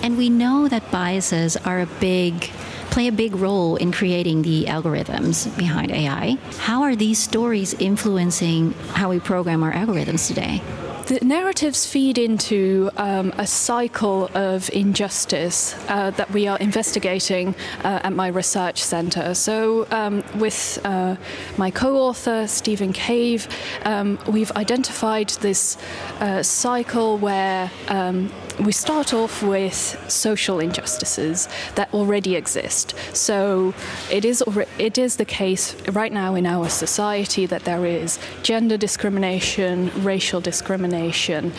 And 0.04 0.18
we 0.18 0.30
know 0.30 0.68
that 0.68 0.92
biases 0.92 1.58
are 1.58 1.80
a 1.80 1.88
big 2.00 2.52
play 2.94 3.08
a 3.08 3.12
big 3.12 3.36
role 3.36 3.76
in 3.78 3.92
creating 3.92 4.44
the 4.44 4.66
algorithms 4.66 5.58
behind 5.58 5.92
AI. 5.92 6.38
How 6.60 6.84
are 6.84 6.96
these 6.96 7.18
stories 7.18 7.74
influencing 7.74 8.74
how 8.94 9.10
we 9.10 9.20
program 9.20 9.64
our 9.64 9.72
algorithms 9.72 10.28
today? 10.28 10.62
The 11.08 11.20
narratives 11.26 11.88
feed 11.88 12.20
into 12.20 12.92
um, 12.96 13.34
a 13.38 13.48
cycle 13.48 14.30
of 14.36 14.70
injustice 14.70 15.76
uh, 15.90 16.12
that 16.12 16.30
we 16.32 16.48
are 16.48 16.58
investigating 16.60 17.56
uh, 17.84 18.02
at 18.04 18.14
my 18.14 18.28
research 18.28 18.82
center. 18.82 19.34
So, 19.34 19.88
um, 19.90 20.24
with 20.36 20.80
uh, 20.86 21.16
my 21.58 21.72
co 21.72 21.98
author, 21.98 22.48
Stephen 22.48 22.94
Cave, 22.94 23.50
um, 23.84 24.18
we've 24.28 24.52
identified 24.52 25.30
this 25.42 25.78
uh, 26.20 26.42
cycle 26.42 27.18
where 27.18 27.70
um, 27.90 28.32
we 28.60 28.72
start 28.72 29.14
off 29.14 29.42
with 29.44 29.76
social 30.08 30.60
injustices 30.60 31.48
that 31.76 31.94
already 31.94 32.36
exist. 32.36 32.94
So 33.14 33.74
it 34.12 34.26
is 34.26 34.44
it 34.78 34.98
is 34.98 35.18
the 35.18 35.26
case 35.26 35.76
right 35.90 36.12
now 36.12 36.36
in 36.36 36.46
our 36.46 36.70
society 36.70 37.46
that 37.48 37.64
there 37.64 37.86
is 37.86 38.20
gender 38.44 38.78
discrimination, 38.78 39.92
racial 40.04 40.42
discrimination, 40.42 41.52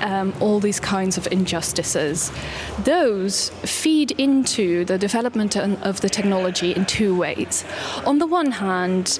um, 0.00 0.32
all 0.40 0.60
these 0.60 0.80
kinds 0.80 1.18
of 1.18 1.26
injustices. 1.30 2.32
Those 2.84 3.50
feed 3.64 4.12
into 4.12 4.84
the 4.84 4.98
development 4.98 5.56
of 5.56 6.00
the 6.00 6.08
technology 6.08 6.72
in 6.72 6.86
two 6.86 7.16
ways. 7.16 7.64
On 8.06 8.18
the 8.18 8.26
one 8.26 8.52
hand, 8.52 9.18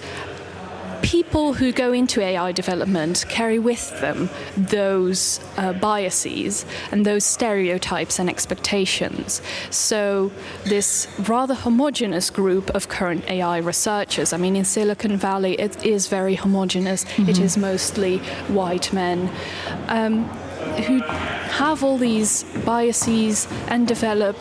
people 1.09 1.55
who 1.55 1.73
go 1.73 1.91
into 1.91 2.21
AI 2.21 2.53
development 2.53 3.25
carry 3.31 3.59
with 3.59 3.99
them 4.03 4.29
those 4.59 5.41
uh, 5.57 5.73
biases 5.73 6.67
and 6.93 7.07
those 7.07 7.25
stereotypes 7.25 8.19
and 8.19 8.29
expectations. 8.29 9.41
So, 9.71 10.31
this 10.65 11.09
rather 11.21 11.55
homogenous 11.55 12.29
group 12.29 12.69
of 12.75 12.91
current 12.91 13.25
AI 13.31 13.57
researchers, 13.57 14.35
I 14.35 14.37
mean, 14.37 14.55
in 14.55 14.67
Silicon 14.67 15.17
Valley, 15.17 15.59
it 15.59 15.83
is 15.83 16.09
very 16.09 16.35
homogenous, 16.35 17.07
it 17.21 17.39
is 17.39 17.57
mostly 17.57 18.19
white 18.49 18.93
men. 18.93 19.31
Um, 19.89 20.25
who 20.87 21.01
have 21.01 21.83
all 21.83 21.97
these 21.97 22.45
biases 22.67 23.49
and 23.69 23.89
develop 23.89 24.37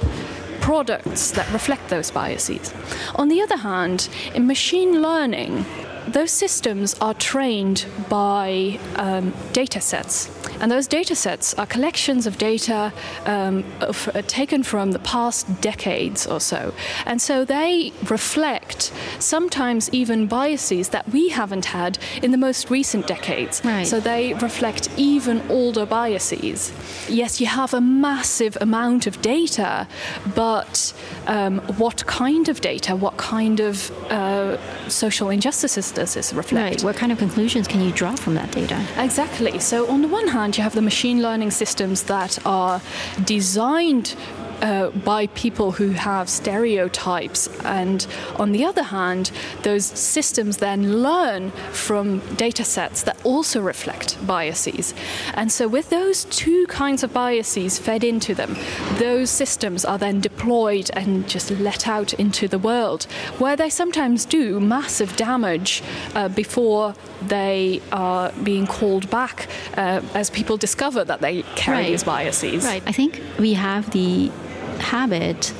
products 0.59 1.31
that 1.31 1.49
reflect 1.53 1.87
those 1.87 2.11
biases. 2.11 2.73
On 3.15 3.29
the 3.29 3.41
other 3.41 3.55
hand, 3.55 4.09
in 4.35 4.45
machine 4.45 5.01
learning, 5.01 5.65
those 6.07 6.31
systems 6.31 6.95
are 6.99 7.13
trained 7.13 7.85
by 8.09 8.79
um, 8.95 9.33
data 9.53 9.81
sets. 9.81 10.29
And 10.59 10.71
those 10.71 10.87
data 10.87 11.15
sets 11.15 11.53
are 11.55 11.65
collections 11.65 12.25
of 12.27 12.37
data 12.37 12.91
um, 13.25 13.63
of, 13.81 14.09
uh, 14.13 14.21
taken 14.23 14.63
from 14.63 14.91
the 14.91 14.99
past 14.99 15.61
decades 15.61 16.25
or 16.25 16.39
so. 16.39 16.73
And 17.05 17.21
so 17.21 17.45
they 17.45 17.93
reflect 18.09 18.91
sometimes 19.19 19.89
even 19.93 20.27
biases 20.27 20.89
that 20.89 21.07
we 21.09 21.29
haven't 21.29 21.65
had 21.65 21.97
in 22.21 22.31
the 22.31 22.37
most 22.37 22.69
recent 22.69 23.07
decades. 23.07 23.61
Right. 23.63 23.85
So 23.85 23.99
they 23.99 24.33
reflect 24.35 24.89
even 24.97 25.41
older 25.49 25.85
biases. 25.85 26.71
Yes, 27.07 27.39
you 27.39 27.47
have 27.47 27.73
a 27.73 27.81
massive 27.81 28.57
amount 28.61 29.07
of 29.07 29.21
data, 29.21 29.87
but 30.35 30.93
um, 31.27 31.59
what 31.77 32.05
kind 32.05 32.49
of 32.49 32.61
data, 32.61 32.95
what 32.95 33.17
kind 33.17 33.59
of 33.59 33.91
uh, 34.11 34.57
social 34.89 35.29
injustices 35.29 35.91
does 35.91 36.13
this 36.13 36.33
reflect? 36.33 36.77
Right. 36.77 36.83
What 36.83 36.95
kind 36.95 37.11
of 37.11 37.17
conclusions 37.17 37.67
can 37.67 37.81
you 37.81 37.91
draw 37.91 38.15
from 38.15 38.35
that 38.35 38.51
data? 38.51 38.85
Exactly. 38.97 39.59
So, 39.59 39.87
on 39.87 40.01
the 40.01 40.07
one 40.07 40.27
hand, 40.47 40.57
you 40.57 40.63
have 40.63 40.75
the 40.75 40.81
machine 40.81 41.21
learning 41.21 41.51
systems 41.51 42.03
that 42.03 42.39
are 42.45 42.81
designed 43.25 44.15
uh, 44.61 44.89
by 44.89 45.27
people 45.27 45.71
who 45.73 45.89
have 45.89 46.29
stereotypes, 46.29 47.47
and 47.63 48.07
on 48.37 48.53
the 48.53 48.65
other 48.65 48.83
hand, 48.83 49.29
those 49.63 49.85
systems 49.85 50.57
then 50.57 51.03
learn 51.03 51.51
from 51.71 52.19
data 52.35 52.63
sets 52.63 53.03
that 53.03 53.23
also 53.23 53.61
reflect 53.61 54.17
biases. 54.25 54.95
And 55.35 55.51
so, 55.51 55.67
with 55.67 55.89
those 55.89 56.23
two 56.25 56.65
kinds 56.67 57.03
of 57.03 57.13
biases 57.13 57.77
fed 57.77 58.03
into 58.03 58.33
them, 58.33 58.55
those 58.97 59.29
systems 59.29 59.85
are 59.85 59.99
then 59.99 60.21
deployed 60.21 60.89
and 60.93 61.27
just 61.29 61.51
let 61.51 61.87
out 61.87 62.13
into 62.13 62.47
the 62.47 62.59
world, 62.59 63.03
where 63.37 63.55
they 63.55 63.69
sometimes 63.69 64.25
do 64.25 64.59
massive 64.59 65.15
damage 65.17 65.83
uh, 66.15 66.29
before 66.29 66.95
they 67.21 67.81
are 67.91 68.31
being 68.43 68.67
called 68.67 69.09
back 69.09 69.47
uh, 69.75 70.01
as 70.13 70.29
people 70.29 70.57
discover 70.57 71.03
that 71.03 71.21
they 71.21 71.43
carry 71.55 71.77
Right. 71.77 71.87
these 71.91 72.03
biases. 72.03 72.63
Right. 72.63 72.83
I 72.85 72.91
think 72.91 73.21
we 73.39 73.53
have 73.53 73.89
the 73.91 74.31
habit 74.79 75.53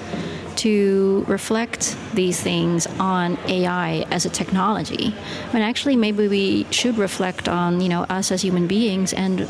to 0.58 1.24
reflect 1.28 1.96
these 2.14 2.40
things 2.42 2.88
on 3.00 3.38
AI 3.48 4.06
as 4.10 4.26
a 4.26 4.30
technology. 4.30 5.12
When 5.52 5.62
actually 5.62 5.96
maybe 5.96 6.28
we 6.28 6.66
should 6.72 6.98
reflect 6.98 7.48
on, 7.48 7.80
you 7.82 7.90
know, 7.90 8.04
us 8.04 8.32
as 8.32 8.42
human 8.42 8.66
beings 8.68 9.14
and 9.14 9.42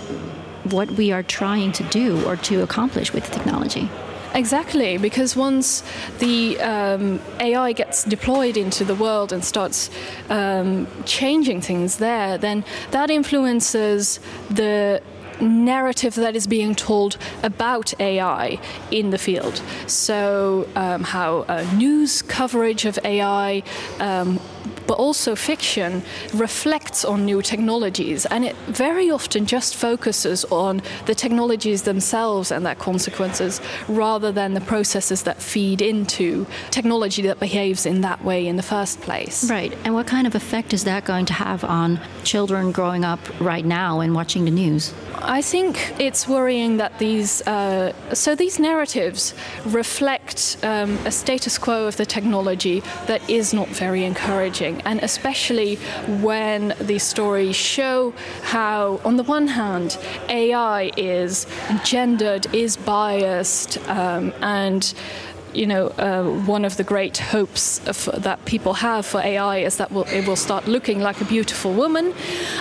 what 0.71 0.91
we 0.91 1.11
are 1.13 1.23
trying 1.23 1.71
to 1.73 1.83
do 1.83 2.25
or 2.25 2.35
to 2.35 2.61
accomplish 2.61 3.13
with 3.13 3.31
technology. 3.31 3.89
Exactly, 4.33 4.97
because 4.97 5.35
once 5.35 5.83
the 6.19 6.59
um, 6.59 7.19
AI 7.39 7.71
gets 7.71 8.03
deployed 8.03 8.55
into 8.55 8.85
the 8.85 8.93
world 8.95 9.33
and 9.33 9.43
starts 9.43 9.89
um, 10.29 10.87
changing 11.05 11.61
things 11.61 11.97
there, 11.97 12.37
then 12.37 12.63
that 12.91 13.09
influences 13.09 14.19
the 14.49 15.01
narrative 15.41 16.15
that 16.15 16.35
is 16.35 16.47
being 16.47 16.75
told 16.75 17.17
about 17.43 17.99
AI 17.99 18.59
in 18.91 19.09
the 19.11 19.17
field. 19.17 19.61
So, 19.87 20.67
um, 20.75 21.03
how 21.03 21.39
uh, 21.47 21.65
news 21.75 22.21
coverage 22.21 22.85
of 22.85 22.97
AI, 23.03 23.63
um, 23.99 24.39
but 24.87 24.97
also 24.97 25.35
fiction, 25.35 26.01
reflects 26.33 27.05
on 27.05 27.25
new 27.25 27.41
technologies, 27.41 28.25
and 28.27 28.45
it 28.45 28.55
very 28.67 29.11
often 29.11 29.45
just 29.45 29.75
focuses 29.75 30.45
on 30.45 30.81
the 31.05 31.15
technologies 31.15 31.83
themselves 31.83 32.51
and 32.51 32.65
their 32.65 32.75
consequences, 32.75 33.61
rather 33.87 34.31
than 34.31 34.53
the 34.53 34.61
processes 34.61 35.23
that 35.23 35.41
feed 35.41 35.81
into 35.81 36.47
technology 36.71 37.21
that 37.21 37.39
behaves 37.39 37.85
in 37.85 38.01
that 38.01 38.23
way 38.23 38.47
in 38.47 38.55
the 38.55 38.63
first 38.63 39.01
place. 39.01 39.49
Right. 39.49 39.77
And 39.83 39.93
what 39.93 40.07
kind 40.07 40.25
of 40.25 40.35
effect 40.35 40.73
is 40.73 40.83
that 40.85 41.05
going 41.05 41.25
to 41.27 41.33
have 41.33 41.63
on 41.63 41.99
children 42.23 42.71
growing 42.71 43.03
up 43.03 43.19
right 43.39 43.65
now 43.65 43.99
and 43.99 44.15
watching 44.15 44.45
the 44.45 44.51
news? 44.51 44.93
I 45.19 45.41
think 45.41 45.99
it's 45.99 46.27
worrying 46.27 46.77
that 46.77 46.99
these 46.99 47.41
uh, 47.47 47.93
so 48.13 48.35
these 48.35 48.59
narratives 48.59 49.33
reflect 49.65 50.57
um, 50.63 50.97
a 51.05 51.11
status 51.11 51.57
quo 51.57 51.87
of 51.87 51.97
the 51.97 52.05
technology 52.05 52.81
that 53.07 53.27
is 53.29 53.53
not 53.53 53.67
very 53.69 54.03
encouraging, 54.03 54.81
and 54.81 54.99
especially 55.01 55.75
when 56.21 56.75
these 56.81 57.03
stories 57.03 57.55
show 57.55 58.13
how, 58.43 59.01
on 59.03 59.17
the 59.17 59.23
one 59.23 59.47
hand, 59.47 59.97
AI 60.29 60.91
is 60.97 61.47
gendered, 61.83 62.53
is 62.53 62.77
biased, 62.77 63.77
um, 63.89 64.33
and 64.41 64.93
you 65.57 65.65
know, 65.65 65.87
uh, 65.97 66.23
one 66.45 66.63
of 66.63 66.77
the 66.77 66.83
great 66.83 67.17
hopes 67.17 67.85
of, 67.87 68.09
that 68.21 68.45
people 68.45 68.75
have 68.75 69.05
for 69.05 69.19
AI 69.19 69.57
is 69.57 69.77
that 69.77 69.91
will, 69.91 70.05
it 70.05 70.27
will 70.27 70.35
start 70.35 70.67
looking 70.67 70.99
like 70.99 71.19
a 71.19 71.25
beautiful 71.25 71.73
woman. 71.73 72.13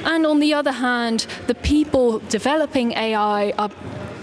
And 0.04 0.24
on 0.26 0.40
the 0.40 0.54
other 0.54 0.72
hand, 0.72 1.26
the 1.46 1.54
people 1.54 2.20
developing 2.20 2.92
AI 2.92 3.52
are 3.58 3.70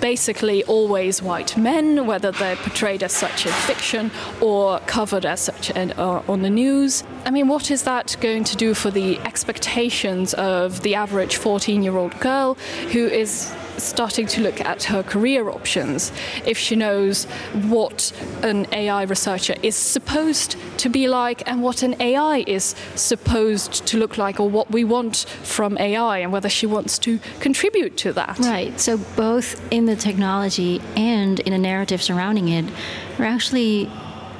basically 0.01 0.65
always 0.65 1.21
white 1.21 1.55
men, 1.55 2.05
whether 2.05 2.29
they're 2.31 2.57
portrayed 2.57 3.03
as 3.03 3.13
such 3.13 3.45
in 3.45 3.53
fiction 3.53 4.11
or 4.41 4.79
covered 4.79 5.25
as 5.25 5.39
such 5.39 5.69
in, 5.71 5.93
uh, 5.93 6.21
on 6.27 6.41
the 6.41 6.49
news. 6.49 7.05
I 7.25 7.31
mean, 7.31 7.47
what 7.47 7.71
is 7.71 7.83
that 7.83 8.17
going 8.19 8.43
to 8.45 8.57
do 8.57 8.73
for 8.73 8.91
the 8.91 9.17
expectations 9.19 10.33
of 10.33 10.81
the 10.81 10.95
average 10.95 11.37
14 11.37 11.83
year 11.83 11.95
old 11.95 12.19
girl 12.19 12.55
who 12.91 13.05
is 13.05 13.53
starting 13.77 14.27
to 14.27 14.41
look 14.41 14.61
at 14.61 14.83
her 14.83 15.03
career 15.03 15.49
options 15.49 16.11
if 16.45 16.57
she 16.57 16.75
knows 16.75 17.25
what 17.69 18.11
an 18.43 18.67
AI 18.73 19.03
researcher 19.03 19.55
is 19.63 19.75
supposed 19.75 20.55
to 20.77 20.89
be 20.89 21.07
like 21.07 21.47
and 21.47 21.61
what 21.61 21.83
an 21.83 21.95
AI 22.01 22.43
is 22.47 22.75
supposed 22.95 23.85
to 23.87 23.97
look 23.97 24.17
like 24.17 24.39
or 24.39 24.49
what 24.49 24.71
we 24.71 24.83
want 24.83 25.25
from 25.43 25.77
AI 25.77 26.19
and 26.19 26.31
whether 26.31 26.49
she 26.49 26.65
wants 26.65 26.97
to 26.99 27.19
contribute 27.39 27.97
to 27.97 28.13
that. 28.13 28.39
Right. 28.39 28.79
So 28.79 28.97
both 29.15 29.61
in 29.71 29.85
the 29.85 29.95
technology 29.95 30.81
and 30.95 31.39
in 31.41 31.53
a 31.53 31.57
narrative 31.57 32.01
surrounding 32.01 32.49
it, 32.49 32.65
we're 33.17 33.25
actually 33.25 33.89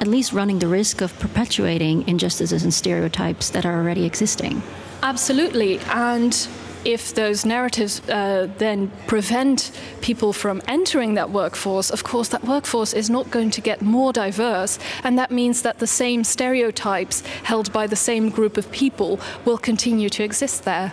at 0.00 0.06
least 0.06 0.32
running 0.32 0.58
the 0.58 0.66
risk 0.66 1.00
of 1.00 1.18
perpetuating 1.18 2.06
injustices 2.08 2.62
and 2.64 2.74
stereotypes 2.74 3.50
that 3.50 3.64
are 3.64 3.76
already 3.76 4.04
existing. 4.04 4.62
Absolutely. 5.02 5.78
And 5.90 6.48
if 6.84 7.14
those 7.14 7.44
narratives 7.44 8.06
uh, 8.08 8.48
then 8.58 8.90
prevent 9.06 9.70
people 10.00 10.32
from 10.32 10.62
entering 10.68 11.14
that 11.14 11.30
workforce, 11.30 11.90
of 11.90 12.04
course, 12.04 12.28
that 12.28 12.44
workforce 12.44 12.92
is 12.92 13.08
not 13.10 13.30
going 13.30 13.50
to 13.50 13.60
get 13.60 13.82
more 13.82 14.12
diverse. 14.12 14.78
And 15.02 15.18
that 15.18 15.30
means 15.30 15.62
that 15.62 15.78
the 15.78 15.86
same 15.86 16.24
stereotypes 16.24 17.20
held 17.44 17.72
by 17.72 17.86
the 17.86 17.96
same 17.96 18.30
group 18.30 18.56
of 18.56 18.70
people 18.70 19.20
will 19.44 19.58
continue 19.58 20.08
to 20.10 20.22
exist 20.22 20.64
there. 20.64 20.92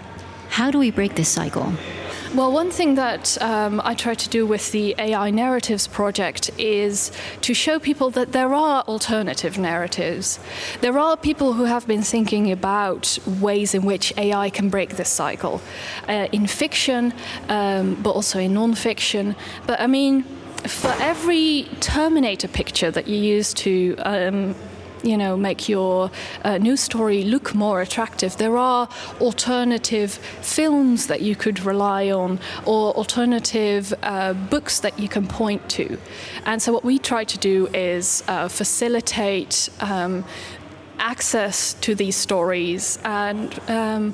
How 0.49 0.71
do 0.71 0.79
we 0.79 0.91
break 0.91 1.15
this 1.15 1.29
cycle? 1.29 1.73
Well, 2.33 2.53
one 2.53 2.71
thing 2.71 2.95
that 2.95 3.37
um, 3.41 3.81
I 3.83 3.93
try 3.93 4.13
to 4.13 4.29
do 4.29 4.45
with 4.45 4.71
the 4.71 4.95
AI 4.97 5.31
Narratives 5.31 5.85
project 5.85 6.49
is 6.57 7.11
to 7.41 7.53
show 7.53 7.77
people 7.77 8.09
that 8.11 8.31
there 8.31 8.53
are 8.53 8.83
alternative 8.83 9.57
narratives. 9.57 10.39
There 10.79 10.97
are 10.97 11.17
people 11.17 11.51
who 11.51 11.65
have 11.65 11.85
been 11.87 12.01
thinking 12.01 12.49
about 12.49 13.19
ways 13.41 13.73
in 13.73 13.83
which 13.83 14.13
AI 14.15 14.49
can 14.49 14.69
break 14.69 14.95
this 14.95 15.09
cycle 15.09 15.61
uh, 16.07 16.29
in 16.31 16.47
fiction, 16.47 17.13
um, 17.49 17.95
but 17.95 18.11
also 18.11 18.39
in 18.39 18.53
non 18.53 18.75
fiction. 18.75 19.35
But 19.67 19.81
I 19.81 19.87
mean, 19.87 20.23
for 20.65 20.95
every 21.01 21.67
Terminator 21.81 22.47
picture 22.47 22.91
that 22.91 23.07
you 23.07 23.17
use 23.17 23.53
to 23.55 23.95
um, 24.05 24.55
you 25.03 25.17
know, 25.17 25.35
make 25.37 25.67
your 25.67 26.11
uh, 26.43 26.57
news 26.57 26.79
story 26.79 27.23
look 27.23 27.53
more 27.55 27.81
attractive. 27.81 28.37
There 28.37 28.57
are 28.57 28.89
alternative 29.19 30.11
films 30.11 31.07
that 31.07 31.21
you 31.21 31.35
could 31.35 31.59
rely 31.61 32.11
on, 32.11 32.39
or 32.65 32.93
alternative 32.93 33.93
uh, 34.03 34.33
books 34.33 34.79
that 34.79 34.99
you 34.99 35.07
can 35.07 35.27
point 35.27 35.69
to. 35.71 35.97
And 36.45 36.61
so, 36.61 36.71
what 36.73 36.83
we 36.83 36.99
try 36.99 37.23
to 37.23 37.37
do 37.37 37.67
is 37.73 38.23
uh, 38.27 38.47
facilitate 38.47 39.69
um, 39.79 40.23
access 40.99 41.73
to 41.73 41.95
these 41.95 42.15
stories 42.15 42.99
and 43.03 43.59
um, 43.67 44.13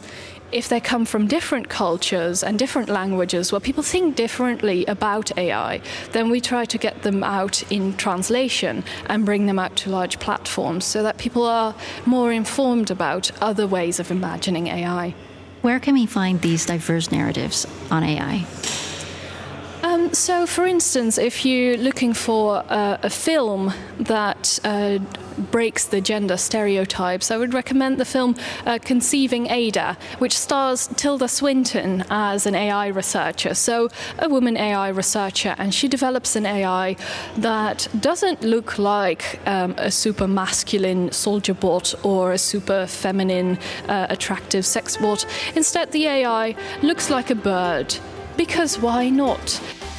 if 0.51 0.69
they 0.69 0.79
come 0.79 1.05
from 1.05 1.27
different 1.27 1.69
cultures 1.69 2.43
and 2.43 2.57
different 2.57 2.89
languages 2.89 3.51
where 3.51 3.59
people 3.59 3.83
think 3.83 4.15
differently 4.15 4.85
about 4.85 5.37
AI, 5.37 5.81
then 6.11 6.29
we 6.29 6.39
try 6.39 6.65
to 6.65 6.77
get 6.77 7.01
them 7.01 7.23
out 7.23 7.69
in 7.71 7.95
translation 7.97 8.83
and 9.07 9.25
bring 9.25 9.45
them 9.45 9.59
out 9.59 9.75
to 9.75 9.89
large 9.89 10.19
platforms 10.19 10.85
so 10.85 11.03
that 11.03 11.17
people 11.17 11.45
are 11.45 11.75
more 12.05 12.31
informed 12.31 12.89
about 12.89 13.31
other 13.41 13.67
ways 13.67 13.99
of 13.99 14.09
imagining 14.09 14.67
AI. 14.67 15.13
Where 15.61 15.79
can 15.79 15.95
we 15.95 16.05
find 16.05 16.41
these 16.41 16.65
diverse 16.65 17.11
narratives 17.11 17.65
on 17.91 18.03
AI? 18.03 18.45
Um, 19.87 20.13
so, 20.13 20.45
for 20.45 20.67
instance, 20.67 21.17
if 21.17 21.45
you're 21.45 21.77
looking 21.77 22.13
for 22.13 22.57
uh, 22.67 22.97
a 23.03 23.09
film 23.09 23.73
that 23.99 24.59
uh, 24.65 24.99
breaks 25.49 25.85
the 25.85 26.01
gender 26.01 26.35
stereotypes, 26.35 27.31
I 27.31 27.37
would 27.37 27.53
recommend 27.53 27.97
the 27.97 28.03
film 28.03 28.35
uh, 28.65 28.79
Conceiving 28.81 29.47
Ada, 29.47 29.97
which 30.17 30.37
stars 30.37 30.87
Tilda 30.97 31.29
Swinton 31.29 32.03
as 32.09 32.45
an 32.45 32.53
AI 32.53 32.87
researcher. 32.87 33.53
So, 33.53 33.87
a 34.19 34.27
woman 34.27 34.57
AI 34.57 34.89
researcher, 34.89 35.55
and 35.57 35.73
she 35.73 35.87
develops 35.87 36.35
an 36.35 36.45
AI 36.45 36.97
that 37.37 37.87
doesn't 37.97 38.41
look 38.41 38.77
like 38.77 39.39
um, 39.47 39.73
a 39.77 39.89
super 39.89 40.27
masculine 40.27 41.13
soldier 41.13 41.53
bot 41.53 41.95
or 42.03 42.33
a 42.33 42.37
super 42.37 42.87
feminine, 42.87 43.57
uh, 43.87 44.07
attractive 44.09 44.65
sex 44.65 44.97
bot. 44.97 45.25
Instead, 45.55 45.93
the 45.93 46.07
AI 46.07 46.55
looks 46.81 47.09
like 47.09 47.29
a 47.29 47.35
bird. 47.35 47.95
Because 48.37 48.77
why 48.77 49.09
not? 49.09 49.49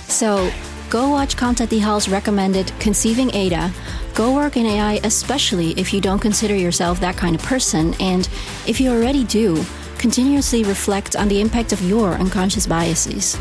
So, 0.06 0.50
go 0.88 1.10
watch 1.10 1.36
Kanta 1.36 1.66
Dihal's 1.66 2.08
recommended 2.08 2.72
Conceiving 2.78 3.34
Ada. 3.34 3.72
Go 4.14 4.32
work 4.34 4.56
in 4.56 4.64
AI, 4.64 4.94
especially 5.04 5.72
if 5.72 5.92
you 5.92 6.00
don't 6.00 6.20
consider 6.20 6.54
yourself 6.54 7.00
that 7.00 7.16
kind 7.16 7.34
of 7.34 7.42
person, 7.42 7.94
and 8.00 8.28
if 8.66 8.80
you 8.80 8.90
already 8.90 9.24
do, 9.24 9.64
continuously 9.98 10.62
reflect 10.62 11.16
on 11.16 11.28
the 11.28 11.40
impact 11.40 11.72
of 11.72 11.82
your 11.82 12.12
unconscious 12.12 12.66
biases. 12.66 13.36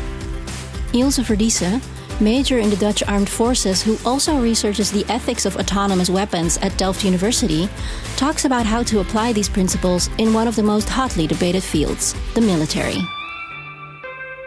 Ilse 0.92 1.18
Verdiesen, 1.20 1.80
major 2.20 2.58
in 2.58 2.70
the 2.70 2.76
Dutch 2.76 3.02
Armed 3.04 3.28
Forces 3.28 3.82
who 3.82 3.96
also 4.04 4.40
researches 4.40 4.90
the 4.90 5.04
ethics 5.08 5.46
of 5.46 5.56
autonomous 5.56 6.10
weapons 6.10 6.56
at 6.58 6.76
Delft 6.76 7.04
University, 7.04 7.68
talks 8.16 8.44
about 8.44 8.66
how 8.66 8.82
to 8.82 9.00
apply 9.00 9.32
these 9.32 9.48
principles 9.48 10.10
in 10.18 10.34
one 10.34 10.48
of 10.48 10.56
the 10.56 10.62
most 10.62 10.88
hotly 10.88 11.26
debated 11.26 11.62
fields, 11.62 12.14
the 12.34 12.40
military. 12.40 13.00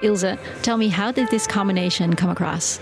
Ilse, 0.01 0.37
tell 0.61 0.77
me, 0.77 0.89
how 0.89 1.11
did 1.11 1.29
this 1.29 1.45
combination 1.45 2.15
come 2.15 2.29
across? 2.29 2.79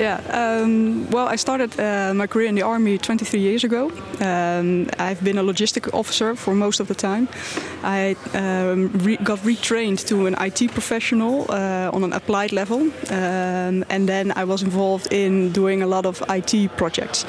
Yeah, 0.00 0.22
um, 0.32 1.10
well, 1.10 1.28
I 1.28 1.36
started 1.36 1.78
uh, 1.78 2.14
my 2.14 2.26
career 2.26 2.48
in 2.48 2.54
the 2.54 2.62
army 2.62 2.96
23 2.96 3.38
years 3.38 3.64
ago. 3.64 3.92
Um, 4.20 4.88
I've 4.98 5.22
been 5.22 5.36
a 5.36 5.42
logistic 5.42 5.92
officer 5.92 6.34
for 6.34 6.54
most 6.54 6.80
of 6.80 6.88
the 6.88 6.94
time. 6.94 7.28
I 7.82 8.16
um, 8.32 8.90
re 9.04 9.18
got 9.18 9.40
retrained 9.40 10.06
to 10.06 10.26
an 10.26 10.36
IT 10.40 10.72
professional 10.72 11.44
uh, 11.50 11.90
on 11.92 12.02
an 12.02 12.14
applied 12.14 12.52
level, 12.52 12.80
um, 13.10 13.84
and 13.90 14.08
then 14.08 14.32
I 14.36 14.44
was 14.44 14.62
involved 14.62 15.12
in 15.12 15.52
doing 15.52 15.82
a 15.82 15.86
lot 15.86 16.06
of 16.06 16.22
IT 16.30 16.76
projects, 16.78 17.26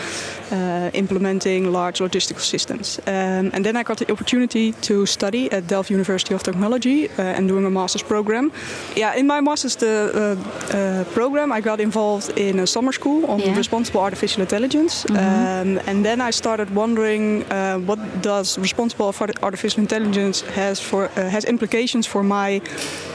uh, 0.51 0.91
implementing 0.93 1.73
large 1.73 1.99
logistical 1.99 2.39
systems. 2.39 2.99
Um, 2.99 3.51
and 3.53 3.65
then 3.65 3.75
I 3.75 3.83
got 3.83 3.97
the 3.97 4.09
opportunity 4.09 4.71
to 4.81 5.05
study 5.05 5.51
at 5.51 5.67
Delft 5.67 5.89
University 5.89 6.33
of 6.33 6.43
Technology 6.43 7.09
uh, 7.09 7.21
and 7.21 7.49
doing 7.49 7.65
a 7.65 7.69
master's 7.69 8.03
program. 8.03 8.51
Yeah, 8.95 9.13
in 9.15 9.27
my 9.27 9.41
master's 9.41 9.75
the, 9.75 10.11
uh, 10.13 10.77
uh, 10.77 11.03
program, 11.13 11.51
I 11.51 11.61
got 11.61 11.79
involved 11.79 12.37
in 12.37 12.60
a 12.61 12.67
summer 12.67 12.91
school 12.91 13.25
on 13.25 13.39
yeah. 13.39 13.55
responsible 13.55 14.01
artificial 14.01 14.41
intelligence, 14.41 14.93
mm 15.07 15.15
-hmm. 15.15 15.61
um, 15.61 15.79
and 15.89 16.03
then 16.03 16.19
I 16.29 16.31
started 16.31 16.67
wondering 16.73 17.23
uh, 17.41 17.77
what 17.85 17.99
does 18.21 18.57
responsible 18.57 19.13
artificial 19.41 19.81
intelligence 19.81 20.45
has 20.55 20.79
for 20.79 21.03
uh, 21.03 21.29
has 21.35 21.43
implications 21.43 22.07
for 22.07 22.23
my 22.23 22.61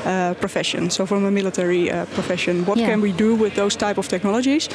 uh, 0.06 0.34
profession. 0.38 0.90
So 0.90 1.06
for 1.06 1.18
my 1.20 1.30
military 1.30 1.90
uh, 1.90 1.96
profession, 2.14 2.64
what 2.64 2.78
yeah. 2.78 2.88
can 2.88 3.00
we 3.00 3.12
do 3.12 3.36
with 3.42 3.54
those 3.54 3.76
type 3.76 3.98
of 3.98 4.06
technologies? 4.08 4.68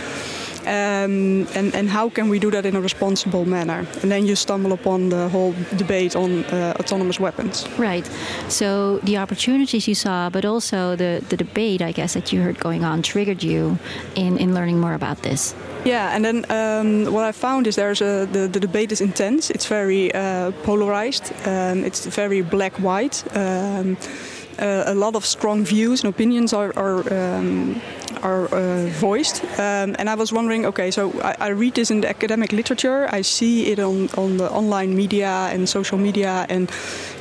Um, 0.61 1.47
and, 1.55 1.73
and 1.75 1.89
how 1.89 2.09
can 2.09 2.29
we 2.29 2.39
do 2.39 2.51
that 2.51 2.65
in 2.65 2.75
a 2.75 2.81
responsible 2.81 3.45
manner? 3.45 3.85
And 4.01 4.11
then 4.11 4.25
you 4.25 4.35
stumble 4.35 4.71
upon 4.73 5.09
the 5.09 5.29
whole 5.29 5.53
debate 5.77 6.15
on 6.15 6.43
uh, 6.45 6.73
autonomous 6.79 7.19
weapons. 7.19 7.67
Right. 7.77 8.09
So 8.47 8.99
the 8.99 9.17
opportunities 9.17 9.87
you 9.87 9.95
saw, 9.95 10.29
but 10.29 10.45
also 10.45 10.95
the, 10.95 11.23
the 11.29 11.37
debate, 11.37 11.81
I 11.81 11.91
guess, 11.91 12.13
that 12.13 12.31
you 12.31 12.41
heard 12.41 12.59
going 12.59 12.83
on 12.83 13.01
triggered 13.01 13.43
you 13.43 13.77
in, 14.15 14.37
in 14.37 14.53
learning 14.53 14.79
more 14.79 14.93
about 14.93 15.23
this. 15.23 15.55
Yeah, 15.83 16.15
and 16.15 16.23
then 16.23 16.45
um, 16.49 17.11
what 17.11 17.23
I 17.23 17.31
found 17.31 17.65
is 17.65 17.75
there's 17.75 18.01
a 18.01 18.27
the, 18.31 18.47
the 18.47 18.59
debate 18.59 18.91
is 18.91 19.01
intense. 19.01 19.49
It's 19.49 19.65
very 19.65 20.13
uh, 20.13 20.51
polarized. 20.63 21.33
Um, 21.47 21.83
it's 21.83 22.05
very 22.05 22.43
black 22.43 22.73
white. 22.79 23.23
Um, 23.35 23.97
uh, 24.59 24.83
a 24.85 24.93
lot 24.93 25.15
of 25.15 25.25
strong 25.25 25.65
views 25.65 26.03
and 26.03 26.13
opinions 26.13 26.53
are, 26.53 26.71
are 26.75 27.01
um, 27.11 27.81
are 28.17 28.45
uh, 28.53 28.85
voiced. 28.99 29.43
Um, 29.59 29.95
and 29.99 30.09
I 30.09 30.15
was 30.15 30.31
wondering, 30.31 30.65
okay, 30.65 30.91
so 30.91 31.11
I, 31.21 31.35
I, 31.39 31.47
read 31.49 31.75
this 31.75 31.91
in 31.91 32.01
the 32.01 32.09
academic 32.09 32.51
literature, 32.51 33.07
I 33.11 33.21
see 33.21 33.71
it 33.71 33.79
on, 33.79 34.09
on 34.17 34.37
the 34.37 34.49
online 34.51 34.95
media 34.95 35.49
and 35.53 35.67
social 35.67 35.97
media 35.97 36.45
and 36.49 36.69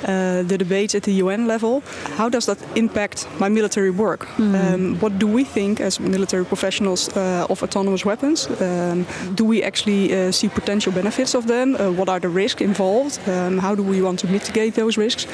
uh, 0.04 0.42
the 0.42 0.56
debates 0.58 0.94
at 0.94 1.02
the 1.02 1.12
UN 1.12 1.46
level. 1.46 1.82
How 2.16 2.28
does 2.28 2.46
that 2.46 2.58
impact 2.76 3.26
my 3.38 3.48
military 3.48 3.90
work? 3.90 4.26
Mm. 4.36 4.54
Um, 4.54 5.00
what 5.00 5.18
do 5.18 5.26
we 5.26 5.44
think 5.44 5.80
as 5.80 6.00
military 6.00 6.44
professionals 6.44 7.08
uh, 7.16 7.46
of 7.48 7.62
autonomous 7.62 8.04
weapons? 8.04 8.48
Um, 8.60 9.06
do 9.34 9.44
we 9.44 9.62
actually 9.62 10.12
uh, 10.12 10.32
see 10.32 10.48
potential 10.48 10.92
benefits 10.92 11.34
of 11.34 11.46
them? 11.46 11.76
Uh, 11.76 11.90
what 11.90 12.08
are 12.08 12.20
the 12.20 12.28
risks 12.28 12.62
involved? 12.62 13.18
Um, 13.28 13.58
how 13.58 13.74
do 13.74 13.82
we 13.82 14.02
want 14.02 14.18
to 14.20 14.26
mitigate 14.26 14.74
those 14.74 14.96
risks? 14.96 15.26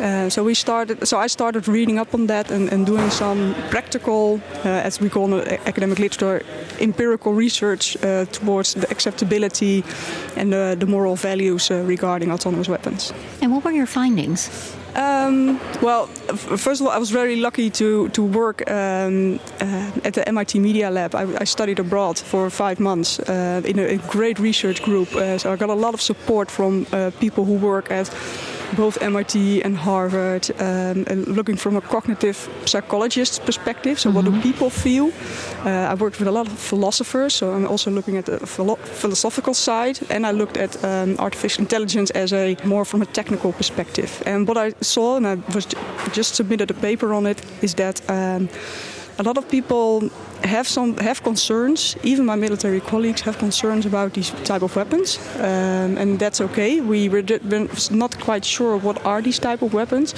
Uh, 0.00 0.28
so 0.28 0.44
we 0.44 0.54
started. 0.54 1.06
So 1.06 1.18
I 1.18 1.28
started 1.28 1.68
reading 1.68 1.98
up 1.98 2.14
on 2.14 2.26
that 2.26 2.50
and, 2.50 2.72
and 2.72 2.86
doing 2.86 3.10
some 3.10 3.54
practical, 3.70 4.40
as 4.64 5.00
we 5.00 5.08
call 5.08 5.34
it, 5.34 5.60
academic 5.66 5.98
literature 5.98 6.42
empirical 6.80 7.32
research 7.32 7.96
uh, 8.02 8.24
towards 8.26 8.74
the 8.74 8.90
acceptability 8.90 9.84
and 10.36 10.52
the, 10.52 10.76
the 10.78 10.86
moral 10.86 11.16
values 11.16 11.70
uh, 11.70 11.82
regarding 11.86 12.30
autonomous 12.30 12.68
weapons. 12.68 13.12
And 13.40 13.52
what 13.52 13.64
were 13.64 13.72
your 13.72 13.86
findings? 13.86 14.74
Um, 14.94 15.60
well, 15.82 16.06
first 16.56 16.80
of 16.80 16.86
all, 16.86 16.92
I 16.92 16.98
was 16.98 17.10
very 17.10 17.36
lucky 17.36 17.70
to 17.70 18.08
to 18.08 18.22
work 18.22 18.62
um, 18.70 19.38
uh, 19.60 19.90
at 20.04 20.14
the 20.14 20.26
MIT 20.28 20.58
Media 20.58 20.90
Lab. 20.90 21.14
I, 21.14 21.26
I 21.40 21.44
studied 21.44 21.78
abroad 21.78 22.18
for 22.18 22.50
five 22.50 22.80
months 22.80 23.18
uh, 23.18 23.60
in 23.64 23.78
a, 23.78 23.82
a, 23.82 23.98
great 24.08 24.38
research 24.38 24.82
group. 24.82 25.14
Uh, 25.14 25.36
so 25.36 25.52
I 25.52 25.56
got 25.56 25.68
a 25.68 25.74
lot 25.74 25.92
of 25.94 26.00
support 26.00 26.50
from 26.50 26.86
uh, 26.92 27.10
people 27.20 27.44
who 27.44 27.58
work 27.58 27.90
at 27.90 28.08
both 28.74 29.00
MIT 29.00 29.62
and 29.62 29.76
Harvard, 29.76 30.50
um, 30.58 31.04
and 31.06 31.26
looking 31.26 31.56
from 31.56 31.76
a 31.76 31.80
cognitive 31.80 32.48
psychologist 32.64 33.44
perspective. 33.44 33.98
So, 33.98 34.08
mm 34.08 34.14
-hmm. 34.14 34.16
what 34.16 34.24
do 34.24 34.30
mm-hmm. 34.30 34.52
people 34.52 34.70
feel? 34.70 35.06
Uh, 35.64 35.92
I 35.92 35.96
worked 35.96 36.18
with 36.18 36.28
a 36.28 36.32
lot 36.32 36.46
of 36.46 36.58
philosophers, 36.58 37.36
so 37.36 37.46
I'm 37.54 37.66
also 37.66 37.90
looking 37.90 38.16
at 38.18 38.24
the 38.24 38.38
philo 38.46 38.78
philosophical 38.82 39.54
side, 39.54 39.98
and 40.08 40.26
I 40.26 40.32
looked 40.36 40.58
at 40.58 40.78
um, 40.84 41.14
artificial 41.16 41.62
intelligence 41.62 42.22
as 42.22 42.32
a 42.32 42.54
more 42.62 42.84
from 42.84 43.00
a 43.02 43.06
technical 43.10 43.52
perspective. 43.52 44.10
And 44.24 44.48
what 44.48 44.66
I 44.66 44.72
saw, 44.80 45.16
and 45.16 45.26
I 45.26 45.52
was 45.54 45.66
just 46.12 46.34
submitted 46.34 46.70
a 46.70 46.74
paper 46.80 47.12
on 47.12 47.26
it, 47.26 47.42
is 47.60 47.74
that. 47.74 48.02
Um, 48.08 48.48
a 49.18 49.22
lot 49.22 49.38
of 49.38 49.48
people 49.48 50.10
have 50.44 50.68
some 50.68 50.96
have 50.98 51.22
concerns. 51.22 51.96
Even 52.02 52.26
my 52.26 52.36
military 52.36 52.80
colleagues 52.80 53.22
have 53.22 53.38
concerns 53.38 53.86
about 53.86 54.12
these 54.12 54.30
type 54.44 54.62
of 54.62 54.76
weapons, 54.76 55.18
um, 55.36 55.98
and 55.98 56.18
that's 56.18 56.40
okay. 56.40 56.80
We 56.80 57.08
were 57.08 57.24
not 57.90 58.20
quite 58.20 58.44
sure 58.44 58.76
what 58.76 59.04
are 59.04 59.22
these 59.22 59.38
type 59.38 59.62
of 59.62 59.72
weapons, 59.72 60.14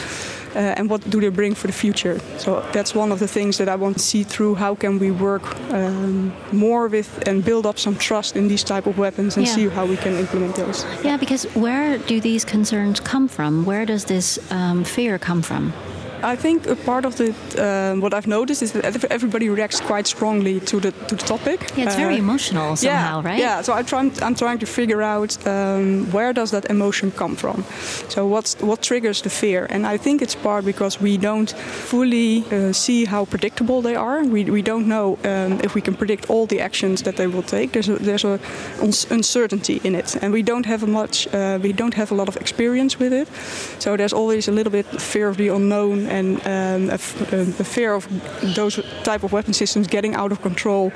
uh, 0.54 0.78
and 0.78 0.90
what 0.90 1.09
do 1.11 1.20
they 1.20 1.31
bring 1.31 1.54
for 1.54 1.66
the 1.66 1.72
future. 1.72 2.18
So 2.38 2.64
that's 2.72 2.94
one 2.94 3.12
of 3.12 3.18
the 3.18 3.28
things 3.28 3.59
that 3.59 3.68
I 3.68 3.76
want 3.76 3.96
to 3.96 4.02
see 4.02 4.24
through. 4.24 4.57
How 4.57 4.74
can 4.74 4.98
we 4.98 5.11
work 5.11 5.44
um, 5.72 6.33
more 6.52 6.88
with 6.88 7.28
and 7.28 7.44
build 7.44 7.66
up 7.66 7.78
some 7.78 7.96
trust 7.96 8.37
in 8.37 8.48
these 8.48 8.64
type 8.64 8.87
of 8.87 8.98
weapons 8.98 9.37
and 9.37 9.46
yeah. 9.46 9.54
see 9.54 9.68
how 9.68 9.87
we 9.87 9.96
can 9.96 10.14
implement 10.14 10.57
those. 10.57 10.85
Yeah, 11.04 11.16
because 11.16 11.44
where 11.54 11.98
do 11.98 12.20
these 12.20 12.44
concerns 12.44 13.00
come 13.00 13.28
from? 13.28 13.64
Where 13.64 13.87
does 13.87 14.04
this 14.04 14.38
um, 14.50 14.85
fear 14.85 15.18
come 15.18 15.42
from? 15.42 15.72
I 16.22 16.37
think 16.37 16.66
a 16.66 16.76
part 16.76 17.04
of 17.04 17.16
the 17.16 17.35
uh, 17.59 18.00
what 18.00 18.12
I've 18.12 18.26
noticed 18.26 18.62
is 18.62 18.72
that 18.72 19.04
everybody 19.11 19.48
reacts 19.48 19.81
quite 19.81 20.07
strongly 20.07 20.61
to 20.61 20.81
the 20.81 20.92
to 21.09 21.16
the 21.16 21.24
topic. 21.24 21.70
Yeah, 21.76 21.87
it's 21.87 21.96
very 21.96 22.14
uh, 22.14 22.18
emotional 22.18 22.76
somehow, 22.76 23.20
yeah, 23.20 23.28
right? 23.28 23.38
Yeah. 23.38 23.62
So 23.62 23.72
I'm 23.72 23.85
trying 23.85 24.12
I'm 24.22 24.35
trying 24.35 24.59
to 24.59 24.66
figure 24.66 25.02
out 25.02 25.46
um, 25.46 26.11
where 26.12 26.33
does 26.33 26.50
that 26.50 26.64
emotion 26.70 27.11
come 27.12 27.37
from. 27.37 27.64
So 28.09 28.26
what's 28.26 28.57
what 28.61 28.83
triggers 28.83 29.22
the 29.22 29.31
fear? 29.31 29.66
And 29.70 29.87
I 29.87 29.98
think 29.98 30.22
it's 30.22 30.35
part 30.35 30.64
because 30.64 31.00
we 31.00 31.16
don't 31.16 31.50
fully 31.90 32.44
uh, 32.52 32.72
see 32.72 33.04
how 33.07 33.24
predictable 33.24 33.83
they 33.83 33.96
are. 33.96 34.24
We, 34.24 34.44
we 34.44 34.62
don't 34.62 34.87
know 34.87 35.18
um, 35.24 35.61
if 35.62 35.74
we 35.74 35.81
can 35.81 35.94
predict 35.94 36.31
all 36.31 36.46
the 36.46 36.61
actions 36.61 37.02
that 37.02 37.16
they 37.16 37.26
will 37.26 37.42
take. 37.42 37.72
There's 37.72 37.88
a, 37.88 37.96
there's 37.96 38.24
a 38.24 38.38
uncertainty 39.11 39.81
in 39.85 39.94
it, 39.94 40.16
and 40.22 40.33
we 40.33 40.42
don't 40.42 40.66
have 40.66 40.83
a 40.83 40.87
much 40.87 41.26
uh, 41.35 41.59
we 41.62 41.72
don't 41.72 41.94
have 41.94 42.12
a 42.12 42.14
lot 42.14 42.28
of 42.28 42.37
experience 42.37 42.98
with 42.98 43.12
it. 43.12 43.28
So 43.78 43.96
there's 43.96 44.12
always 44.12 44.48
a 44.48 44.52
little 44.52 44.72
bit 44.72 44.87
fear 45.00 45.28
of 45.28 45.37
the 45.37 45.48
unknown 45.48 46.08
and 46.09 46.40
um, 46.47 46.99
fear 46.99 47.94
of 47.94 48.07
those 48.55 48.81
type 49.05 49.23
of 49.23 49.33
weapon 49.33 49.53
systems 49.53 49.87
getting 49.87 50.14
out 50.14 50.33
of 50.33 50.40
control 50.42 50.92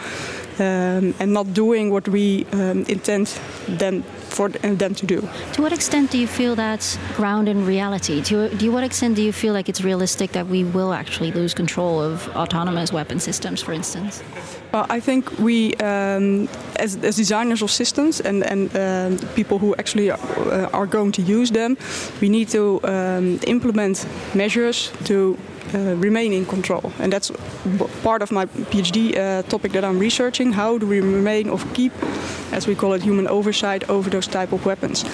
um, 0.59 1.15
and 1.19 1.33
not 1.33 1.53
doing 1.55 1.91
what 1.91 2.09
we 2.09 2.47
um, 2.53 2.85
intend 2.89 3.27
them 3.69 4.03
for 4.29 4.49
them 4.49 4.95
to 4.95 5.07
do. 5.07 5.21
To 5.55 5.63
what 5.63 5.73
extent 5.73 6.11
do 6.11 6.19
you 6.19 6.27
feel 6.27 6.55
that's 6.55 6.99
ground 7.17 7.49
in 7.49 7.67
reality? 7.67 8.23
To, 8.23 8.49
to 8.49 8.69
what 8.71 8.85
extent 8.85 9.17
do 9.17 9.23
you 9.23 9.33
feel 9.33 9.53
like 9.53 9.69
it's 9.69 9.83
realistic 9.83 10.33
that 10.33 10.47
we 10.47 10.65
will 10.65 10.93
actually 10.93 11.33
lose 11.33 11.55
control 11.55 12.01
of 12.01 12.29
autonomous 12.37 12.93
weapon 12.93 13.21
systems, 13.21 13.63
for 13.63 13.73
instance? 13.73 14.23
Well, 14.73 14.87
I 14.89 15.01
think 15.01 15.31
we, 15.39 15.75
um, 15.75 16.49
as, 16.77 16.97
as, 17.05 17.17
designers 17.17 17.61
of 17.61 17.71
systems 17.71 18.21
and, 18.21 18.43
and 18.43 18.75
um, 18.75 19.29
people 19.35 19.59
who 19.59 19.75
actually 19.75 20.11
are, 20.11 20.19
uh, 20.51 20.71
are, 20.73 20.87
going 20.87 21.13
to 21.13 21.23
use 21.23 21.51
them, 21.51 21.77
we 22.23 22.31
need 22.31 22.49
to 22.49 22.81
um, 22.85 23.39
implement 23.47 24.07
measures 24.35 24.91
to 25.05 25.37
uh, 25.75 25.95
remain 25.97 26.33
in 26.33 26.47
control. 26.47 26.91
And 26.99 27.13
that's 27.13 27.31
part 28.03 28.23
of 28.23 28.33
my 28.33 28.47
PhD 28.47 29.17
uh, 29.17 29.43
topic 29.43 29.73
that 29.73 29.85
I'm 29.85 29.99
researching. 29.99 30.53
How 30.53 30.79
do 30.79 30.87
we 30.87 31.01
remain 31.01 31.51
or 31.51 31.59
keep, 31.75 31.93
as 32.53 32.67
we 32.67 32.75
call 32.75 32.95
it, 32.95 33.03
human 33.03 33.29
oversight 33.29 33.91
over 33.91 34.09
those 34.09 34.27
type 34.27 34.53
of 34.53 34.65
weapons? 34.65 35.05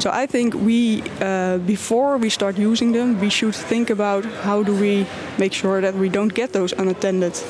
So 0.00 0.10
I 0.10 0.26
think 0.26 0.54
we, 0.54 1.04
uh, 1.20 1.58
before 1.58 2.18
we 2.18 2.30
start 2.30 2.58
using 2.58 2.90
them, 2.92 3.20
we 3.20 3.30
should 3.30 3.54
think 3.54 3.90
about 3.90 4.24
how 4.42 4.64
do 4.64 4.74
we 4.74 5.06
make 5.38 5.52
sure 5.52 5.80
that 5.80 5.94
we 5.94 6.08
don't 6.08 6.34
get 6.34 6.52
those 6.52 6.72
unattended 6.72 7.40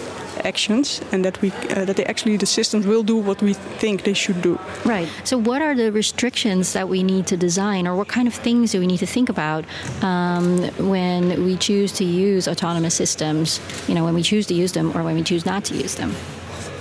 actions 0.44 1.00
and 1.12 1.24
that 1.24 1.40
we 1.42 1.50
uh, 1.50 1.84
that 1.84 1.96
they 1.96 2.04
actually 2.04 2.36
the 2.36 2.46
systems 2.46 2.86
will 2.86 3.02
do 3.02 3.16
what 3.16 3.42
we 3.42 3.54
think 3.80 4.02
they 4.02 4.14
should 4.14 4.40
do. 4.42 4.58
Right. 4.84 5.08
So 5.24 5.38
what 5.38 5.62
are 5.62 5.74
the 5.74 5.90
restrictions 5.92 6.72
that 6.72 6.88
we 6.88 7.02
need 7.02 7.26
to 7.26 7.36
design, 7.36 7.86
or 7.86 7.96
what 7.96 8.08
kind 8.08 8.28
of 8.28 8.34
things 8.34 8.72
do 8.72 8.80
we 8.80 8.86
need 8.86 8.98
to 8.98 9.06
think 9.06 9.28
about 9.28 9.64
um, 10.02 10.58
when 10.78 11.44
we 11.44 11.56
choose 11.56 11.92
to 11.92 12.04
use 12.04 12.48
autonomous 12.48 12.94
systems? 12.94 13.60
You 13.88 13.94
know, 13.94 14.04
when 14.04 14.14
we 14.14 14.22
choose 14.22 14.46
to 14.46 14.54
use 14.54 14.72
them 14.72 14.96
or 14.96 15.02
when 15.02 15.14
we 15.14 15.22
choose 15.22 15.44
not 15.46 15.64
to 15.64 15.74
use 15.74 15.94
them. 15.94 16.14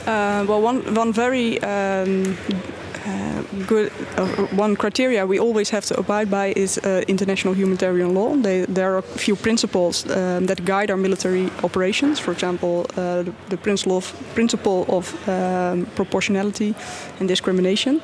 Uh, 0.06 0.46
well, 0.48 0.62
one 0.62 0.94
one 0.94 1.14
very 1.14 1.62
um, 1.64 2.38
good 3.68 3.92
uh, 4.18 4.28
one 4.56 4.76
criteria 4.76 5.26
we 5.26 5.40
always 5.40 5.70
have 5.70 5.86
to 5.86 6.00
abide 6.00 6.30
by 6.30 6.54
is 6.56 6.78
uh, 6.78 7.04
international 7.08 7.54
humanitarian 7.54 8.14
law. 8.14 8.36
They, 8.36 8.66
there 8.66 8.94
are 8.94 8.98
a 8.98 9.02
few 9.02 9.36
principles 9.36 10.06
um, 10.10 10.46
that 10.46 10.64
guide 10.66 10.90
our 10.92 10.98
military 10.98 11.50
operations. 11.64 12.20
For 12.20 12.32
example, 12.32 12.86
uh, 12.96 13.24
the, 13.24 13.34
the, 13.50 13.58
principle 13.58 13.98
of, 13.98 14.14
principle 14.34 14.86
of 14.90 15.28
um, 15.28 15.86
proportionality 15.96 16.76
and 17.20 17.28
discrimination. 17.28 18.02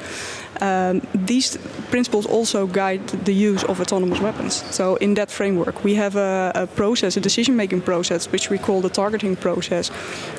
Um, 0.61 1.01
these 1.13 1.57
principles 1.89 2.25
also 2.25 2.67
guide 2.67 3.07
the 3.25 3.33
use 3.33 3.63
of 3.63 3.79
autonomous 3.79 4.19
weapons. 4.19 4.63
So, 4.71 4.95
in 4.95 5.13
that 5.15 5.31
framework, 5.31 5.83
we 5.83 5.95
have 5.95 6.15
a, 6.15 6.51
a 6.55 6.67
process, 6.67 7.17
a 7.17 7.21
decision 7.21 7.55
making 7.55 7.81
process, 7.81 8.31
which 8.31 8.49
we 8.49 8.57
call 8.57 8.81
the 8.81 8.89
targeting 8.89 9.35
process, 9.35 9.91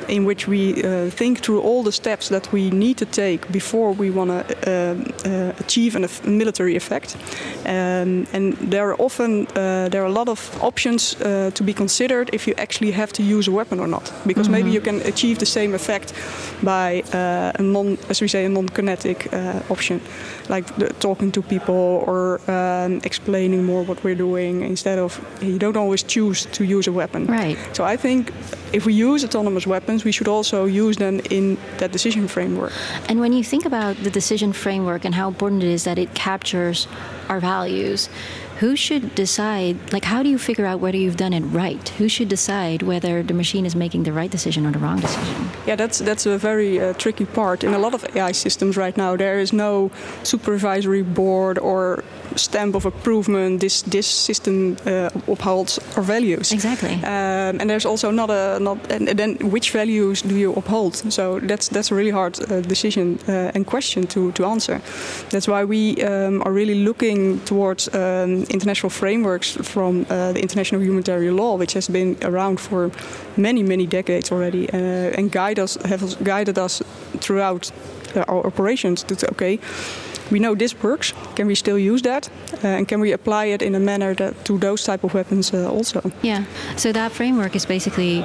in 0.08 0.24
which 0.24 0.46
we 0.46 0.82
uh, 0.82 1.10
think 1.10 1.40
through 1.40 1.60
all 1.60 1.82
the 1.82 1.92
steps 1.92 2.28
that 2.28 2.52
we 2.52 2.70
need 2.70 2.96
to 2.98 3.06
take 3.06 3.50
before 3.50 3.92
we 3.92 4.10
want 4.10 4.30
to 4.30 4.40
uh, 4.66 5.28
uh, 5.28 5.52
achieve 5.58 5.96
a 5.96 6.08
military 6.28 6.76
effect. 6.76 7.16
Um, 7.64 8.26
and 8.32 8.56
there 8.70 8.90
are 8.90 8.96
often 8.98 9.46
uh, 9.56 9.88
there 9.88 10.02
are 10.02 10.10
a 10.10 10.12
lot 10.12 10.28
of 10.28 10.58
options 10.60 11.14
uh, 11.14 11.50
to 11.54 11.64
be 11.64 11.72
considered 11.72 12.30
if 12.32 12.46
you 12.46 12.54
actually 12.56 12.92
have 12.92 13.12
to 13.12 13.22
use 13.22 13.48
a 13.48 13.52
weapon 13.52 13.80
or 13.80 13.88
not, 13.88 14.12
because 14.24 14.48
mm 14.48 14.54
-hmm. 14.54 14.64
maybe 14.64 14.70
you 14.70 14.82
can 14.82 15.00
achieve 15.06 15.36
the 15.36 15.46
same 15.46 15.74
effect 15.74 16.14
by 16.60 17.02
uh, 17.14 17.60
a 17.60 17.62
non, 17.62 17.98
as 18.08 18.20
we 18.20 18.28
say, 18.28 18.44
a 18.44 18.48
non-kinetic 18.48 19.28
option 19.68 20.00
like 20.48 20.66
the, 20.76 20.88
talking 21.00 21.32
to 21.32 21.42
people 21.42 22.04
or 22.06 22.40
um, 22.50 23.00
explaining 23.04 23.64
more 23.64 23.82
what 23.82 24.02
we're 24.04 24.14
doing 24.14 24.62
instead 24.62 24.98
of 24.98 25.20
you 25.42 25.58
don't 25.58 25.76
always 25.76 26.02
choose 26.02 26.46
to 26.46 26.64
use 26.64 26.86
a 26.86 26.92
weapon. 26.92 27.26
Right. 27.26 27.56
So 27.72 27.84
I 27.84 27.96
think 27.96 28.32
if 28.72 28.86
we 28.86 28.94
use 28.94 29.24
autonomous 29.24 29.66
weapons, 29.66 30.04
we 30.04 30.12
should 30.12 30.28
also 30.28 30.64
use 30.64 30.96
them 30.96 31.20
in 31.30 31.56
that 31.78 31.92
decision 31.92 32.28
framework. 32.28 32.72
And 33.08 33.20
when 33.20 33.32
you 33.32 33.44
think 33.44 33.64
about 33.64 33.96
the 33.96 34.10
decision 34.10 34.52
framework 34.52 35.04
and 35.04 35.14
how 35.14 35.28
important 35.28 35.62
it 35.62 35.68
is 35.68 35.84
that 35.84 35.98
it 35.98 36.14
captures 36.14 36.86
our 37.28 37.40
values, 37.40 38.08
who 38.60 38.76
should 38.76 39.14
decide 39.14 39.74
like 39.90 40.04
how 40.04 40.22
do 40.22 40.28
you 40.28 40.38
figure 40.38 40.66
out 40.66 40.80
whether 40.80 40.98
you've 40.98 41.16
done 41.16 41.32
it 41.32 41.40
right? 41.40 41.88
Who 41.98 42.08
should 42.08 42.28
decide 42.28 42.82
whether 42.82 43.22
the 43.22 43.32
machine 43.32 43.64
is 43.64 43.74
making 43.74 44.02
the 44.02 44.12
right 44.12 44.30
decision 44.30 44.66
or 44.66 44.70
the 44.70 44.78
wrong 44.78 45.00
decision? 45.00 45.48
Yeah 45.66 45.76
that's 45.76 45.98
that's 45.98 46.26
a 46.26 46.36
very 46.36 46.78
uh, 46.78 46.92
tricky 46.94 47.24
part. 47.24 47.64
In 47.64 47.72
a 47.72 47.78
lot 47.78 47.94
of 47.94 48.04
ai 48.14 48.32
systems 48.32 48.76
right 48.76 48.96
now 48.96 49.16
there 49.16 49.38
is 49.40 49.52
no 49.52 49.90
supervisory 50.24 51.02
board 51.02 51.58
or 51.58 52.04
stamp 52.36 52.74
of 52.74 52.86
approval 52.86 53.58
this 53.58 53.82
this 53.82 54.06
system 54.06 54.76
uh, 54.86 55.10
upholds 55.26 55.78
our 55.96 56.02
values. 56.02 56.52
Exactly. 56.52 56.94
Um, 56.94 57.60
and 57.60 57.70
there's 57.70 57.86
also 57.86 58.10
not 58.10 58.30
a 58.30 58.58
not 58.60 58.78
and 58.92 59.08
then 59.18 59.36
which 59.50 59.70
values 59.70 60.22
do 60.22 60.34
you 60.34 60.52
uphold? 60.56 60.94
So 60.94 61.40
that's 61.40 61.68
that's 61.68 61.92
a 61.92 61.94
really 61.94 62.10
hard 62.10 62.38
uh, 62.40 62.60
decision 62.60 63.18
uh, 63.28 63.54
and 63.54 63.66
question 63.66 64.06
to 64.06 64.32
to 64.32 64.46
answer. 64.46 64.80
That's 65.30 65.48
why 65.48 65.64
we 65.64 66.02
um, 66.02 66.42
are 66.42 66.52
really 66.52 66.84
looking 66.84 67.40
towards 67.44 67.88
um, 67.94 68.44
international 68.48 68.90
frameworks 68.90 69.56
from 69.62 70.06
uh, 70.10 70.32
the 70.32 70.40
international 70.40 70.82
humanitarian 70.82 71.36
law, 71.36 71.58
which 71.58 71.74
has 71.74 71.88
been 71.88 72.16
around 72.22 72.60
for 72.60 72.90
many, 73.36 73.62
many 73.62 73.86
decades 73.86 74.32
already, 74.32 74.68
uh, 74.72 75.18
and 75.18 75.32
guide 75.32 75.62
us, 75.62 75.76
have 75.84 76.16
guided 76.24 76.58
us 76.58 76.82
throughout 77.20 77.72
uh, 78.16 78.24
our 78.28 78.46
operations. 78.46 79.02
To 79.04 79.14
okay, 79.30 79.58
we 80.30 80.38
know 80.38 80.54
this 80.54 80.74
works. 80.82 81.12
Can 81.36 81.46
we 81.46 81.54
still 81.54 81.78
use 81.78 82.02
that? 82.02 82.28
Uh, 82.64 82.68
and 82.68 82.88
can 82.88 83.00
we 83.00 83.12
apply 83.12 83.46
it 83.46 83.62
in 83.62 83.74
a 83.74 83.80
manner 83.80 84.14
that 84.14 84.44
to 84.44 84.58
those 84.58 84.84
type 84.84 85.04
of 85.04 85.14
weapons 85.14 85.52
uh, 85.52 85.70
also? 85.70 86.10
Yeah. 86.22 86.44
So 86.76 86.92
that 86.92 87.12
framework 87.12 87.56
is 87.56 87.66
basically 87.66 88.24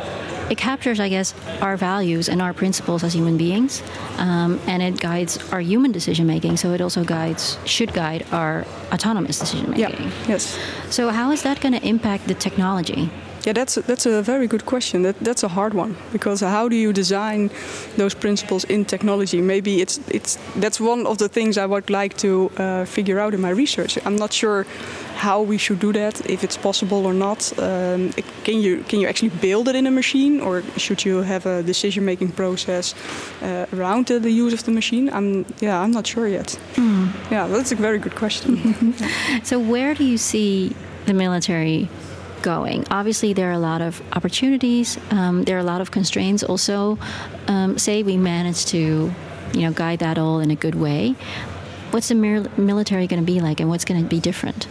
it 0.50 0.58
captures, 0.58 1.00
I 1.00 1.10
guess, 1.10 1.34
our 1.62 1.76
values 1.76 2.30
and 2.30 2.42
our 2.42 2.54
principles 2.54 3.04
as 3.04 3.14
human 3.14 3.38
beings, 3.38 3.82
um, 4.18 4.60
and 4.68 4.84
it 4.84 5.00
guides 5.00 5.40
our 5.52 5.60
human 5.60 5.92
decision 5.92 6.28
making. 6.28 6.58
So 6.58 6.74
it 6.74 6.82
also 6.82 7.04
guides, 7.04 7.58
should 7.66 7.94
guide 7.94 8.26
our 8.32 8.66
autonomous 8.92 9.40
decision 9.40 9.72
making. 9.72 10.06
Yeah. 10.06 10.12
Yes. 10.28 10.60
So 10.90 11.10
how 11.10 11.32
is 11.32 11.42
that 11.44 11.62
going 11.62 11.74
to 11.74 11.84
impact 11.84 12.28
the 12.28 12.36
technology? 12.36 13.10
Yeah, 13.46 13.54
that's 13.54 13.78
a, 13.78 13.82
that's 13.82 14.06
a 14.08 14.24
very 14.24 14.48
good 14.48 14.66
question. 14.66 15.04
That, 15.04 15.16
that's 15.20 15.44
a 15.44 15.48
hard 15.48 15.74
one 15.76 15.96
because 16.12 16.42
how 16.42 16.68
do 16.68 16.76
you 16.76 16.92
design 16.92 17.52
those 17.96 18.16
principles 18.16 18.64
in 18.64 18.86
technology? 18.86 19.42
Maybe 19.42 19.82
it's 19.82 20.00
it's 20.10 20.40
that's 20.56 20.80
one 20.80 21.06
of 21.06 21.18
the 21.18 21.30
things 21.30 21.58
I 21.58 21.66
would 21.68 21.90
like 21.90 22.18
to 22.18 22.50
uh, 22.58 22.86
figure 22.86 23.20
out 23.20 23.34
in 23.34 23.42
my 23.42 23.52
research. 23.52 24.00
I'm 24.04 24.16
not 24.16 24.34
sure 24.34 24.66
how 25.16 25.42
we 25.42 25.58
should 25.58 25.80
do 25.80 25.94
that, 25.94 26.30
if 26.30 26.44
it's 26.44 26.58
possible 26.58 27.06
or 27.06 27.14
not. 27.14 27.54
Um, 27.60 28.12
can 28.44 28.62
you 28.62 28.84
can 28.88 29.00
you 29.00 29.08
actually 29.08 29.32
build 29.42 29.68
it 29.68 29.76
in 29.76 29.88
a 29.88 29.92
machine, 29.92 30.42
or 30.42 30.64
should 30.78 31.06
you 31.06 31.24
have 31.24 31.46
a 31.46 31.62
decision-making 31.64 32.32
process 32.32 32.96
uh, 33.42 33.66
around 33.74 34.08
the, 34.08 34.20
the, 34.20 34.32
use 34.32 34.54
of 34.54 34.64
the 34.64 34.72
machine? 34.72 35.10
I'm 35.14 35.46
yeah, 35.62 35.80
I'm 35.84 35.92
not 35.92 36.08
sure 36.08 36.28
yet. 36.28 36.60
Mm. 36.76 37.08
Yeah, 37.32 37.48
that's 37.48 37.72
a 37.72 37.76
very 37.76 38.00
good 38.00 38.16
question. 38.16 38.94
so 39.44 39.60
where 39.60 39.94
do 39.94 40.04
you 40.04 40.18
see 40.18 40.76
the 41.06 41.14
military 41.14 41.90
going. 42.46 42.86
Obviously, 42.92 43.34
there 43.34 43.50
are 43.50 43.58
a 43.64 43.66
lot 43.72 43.82
of 43.82 44.02
opportunities. 44.14 45.00
Um, 45.10 45.44
there 45.44 45.58
are 45.58 45.66
a 45.68 45.70
lot 45.74 45.82
of 45.82 45.90
constraints. 45.90 46.44
Also, 46.44 46.98
um, 47.48 47.78
say 47.80 48.04
we 48.04 48.18
manage 48.18 48.68
to, 48.68 49.12
you 49.54 49.62
know, 49.62 49.74
guide 49.74 50.00
that 50.00 50.18
all 50.18 50.40
in 50.40 50.52
a 50.52 50.56
good 50.56 50.76
way. 50.76 51.16
What's 51.90 52.10
the 52.10 52.16
military 52.16 53.08
going 53.08 53.22
to 53.26 53.26
be 53.26 53.42
like, 53.42 53.60
and 53.60 53.68
what's 53.68 53.86
going 53.86 54.02
to 54.02 54.08
be 54.08 54.20
different? 54.20 54.68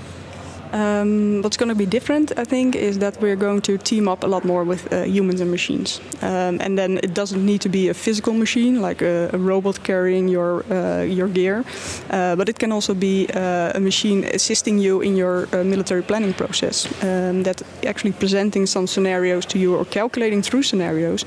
Um, 0.74 1.40
what's 1.42 1.56
going 1.56 1.68
to 1.68 1.76
be 1.76 1.86
different, 1.86 2.32
I 2.36 2.44
think, 2.44 2.74
is 2.74 2.98
that 2.98 3.20
we're 3.20 3.36
going 3.36 3.62
to 3.62 3.78
team 3.78 4.08
up 4.08 4.24
a 4.24 4.26
lot 4.26 4.44
more 4.44 4.64
with 4.64 4.92
uh, 4.92 5.04
humans 5.04 5.40
and 5.40 5.50
machines. 5.50 6.00
Um, 6.20 6.58
and 6.60 6.76
then 6.76 6.98
it 6.98 7.14
doesn't 7.14 7.44
need 7.44 7.60
to 7.60 7.68
be 7.68 7.88
a 7.90 7.94
physical 7.94 8.32
machine, 8.32 8.82
like 8.82 9.00
a, 9.00 9.30
a 9.32 9.38
robot 9.38 9.84
carrying 9.84 10.26
your 10.28 10.64
uh, 10.72 11.02
your 11.02 11.28
gear, 11.28 11.64
uh, 12.10 12.34
but 12.36 12.48
it 12.48 12.58
can 12.58 12.72
also 12.72 12.94
be 12.94 13.28
uh, 13.34 13.78
a 13.78 13.80
machine 13.80 14.24
assisting 14.34 14.80
you 14.80 15.02
in 15.02 15.16
your 15.16 15.46
uh, 15.52 15.62
military 15.64 16.02
planning 16.02 16.34
process. 16.34 16.86
Um, 17.02 17.42
that 17.44 17.62
actually 17.86 18.12
presenting 18.12 18.66
some 18.66 18.86
scenarios 18.86 19.46
to 19.46 19.58
you 19.58 19.76
or 19.76 19.84
calculating 19.84 20.42
through 20.42 20.62
scenarios 20.62 21.24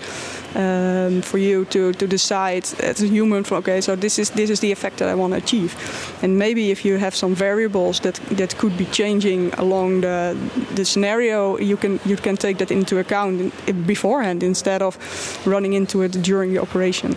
um, 0.56 1.22
for 1.22 1.38
you 1.38 1.66
to, 1.66 1.94
to 1.94 2.08
decide 2.08 2.66
as 2.80 3.02
a 3.02 3.08
human, 3.08 3.44
for, 3.44 3.58
okay, 3.58 3.82
so 3.82 3.96
this 3.96 4.20
is 4.20 4.30
this 4.32 4.50
is 4.50 4.60
the 4.60 4.72
effect 4.72 4.98
that 4.98 5.10
I 5.10 5.16
want 5.16 5.34
to 5.34 5.38
achieve. 5.38 5.74
And 6.22 6.38
maybe 6.38 6.72
if 6.72 6.84
you 6.84 7.00
have 7.00 7.16
some 7.16 7.36
variables 7.36 8.00
that 8.00 8.16
that 8.38 8.58
could 8.58 8.76
be 8.78 8.86
changing 8.86 9.37
along 9.58 10.02
the 10.02 10.36
the 10.76 10.86
scenario, 10.86 11.58
you 11.60 11.78
can 11.78 12.00
you 12.06 12.18
can 12.18 12.38
take 12.38 12.58
that 12.58 12.72
into 12.72 12.98
account 13.00 13.54
beforehand 13.88 14.44
instead 14.44 14.82
of 14.82 14.98
running 15.46 15.74
into 15.74 16.04
it 16.04 16.12
during 16.24 16.54
the 16.54 16.62
operation. 16.62 17.16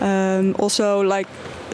Um, 0.00 0.54
also, 0.58 1.02
like 1.02 1.28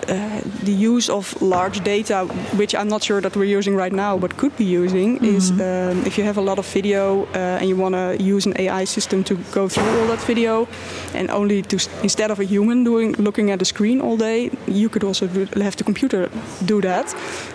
the 0.06 0.72
use 0.72 1.08
of 1.08 1.40
large 1.42 1.82
data, 1.84 2.26
which 2.56 2.74
I'm 2.74 2.88
not 2.88 3.02
sure 3.02 3.20
that 3.20 3.36
we're 3.36 3.56
using 3.58 3.76
right 3.76 3.92
now, 3.92 4.18
but 4.18 4.36
could 4.36 4.56
be 4.56 4.64
using, 4.64 5.18
mm-hmm. 5.18 5.36
is 5.36 5.50
um, 5.50 6.06
if 6.06 6.18
you 6.18 6.24
have 6.24 6.38
a 6.38 6.40
lot 6.40 6.58
of 6.58 6.66
video 6.66 7.24
uh, 7.34 7.58
and 7.60 7.68
you 7.68 7.76
want 7.76 7.94
to 7.94 8.16
use 8.22 8.46
an 8.46 8.54
AI 8.58 8.84
system 8.84 9.22
to 9.24 9.34
go 9.52 9.68
through 9.68 10.00
all 10.00 10.06
that 10.08 10.20
video, 10.20 10.68
and 11.14 11.30
only 11.30 11.62
to 11.62 11.76
instead 12.02 12.30
of 12.30 12.40
a 12.40 12.44
human 12.44 12.84
doing 12.84 13.12
looking 13.18 13.50
at 13.50 13.58
the 13.58 13.64
screen 13.64 14.00
all 14.00 14.16
day, 14.16 14.50
you 14.66 14.88
could 14.88 15.04
also 15.04 15.26
do, 15.26 15.46
have 15.62 15.76
the 15.76 15.84
computer 15.84 16.30
do 16.64 16.80
that, 16.80 17.14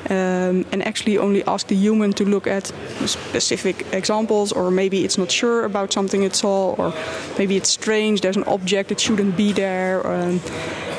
um, 0.09 0.65
and 0.71 0.83
actually 0.83 1.17
only 1.17 1.43
ask 1.45 1.67
the 1.67 1.75
human 1.75 2.13
to 2.13 2.25
look 2.25 2.47
at 2.47 2.71
specific 3.05 3.85
examples, 3.93 4.51
or 4.51 4.71
maybe 4.71 5.03
it's 5.05 5.17
not 5.17 5.31
sure 5.31 5.65
about 5.65 5.93
something 5.93 6.23
it 6.23 6.35
saw, 6.35 6.73
or 6.77 6.93
maybe 7.37 7.55
it's 7.55 7.69
strange. 7.69 8.21
There's 8.21 8.37
an 8.37 8.43
object 8.45 8.89
that 8.89 8.99
shouldn't 8.99 9.35
be 9.37 9.53
there. 9.53 10.05
Um, 10.05 10.39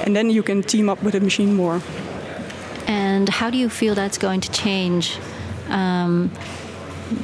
and 0.04 0.16
then 0.16 0.30
you 0.30 0.42
can 0.42 0.62
team 0.62 0.88
up 0.88 1.02
with 1.02 1.14
a 1.14 1.20
machine 1.20 1.54
more. 1.54 1.82
And 2.86 3.28
how 3.28 3.50
do 3.50 3.58
you 3.58 3.68
feel 3.68 3.94
that's 3.94 4.18
going 4.18 4.40
to 4.40 4.50
change 4.50 5.18
um, 5.68 6.30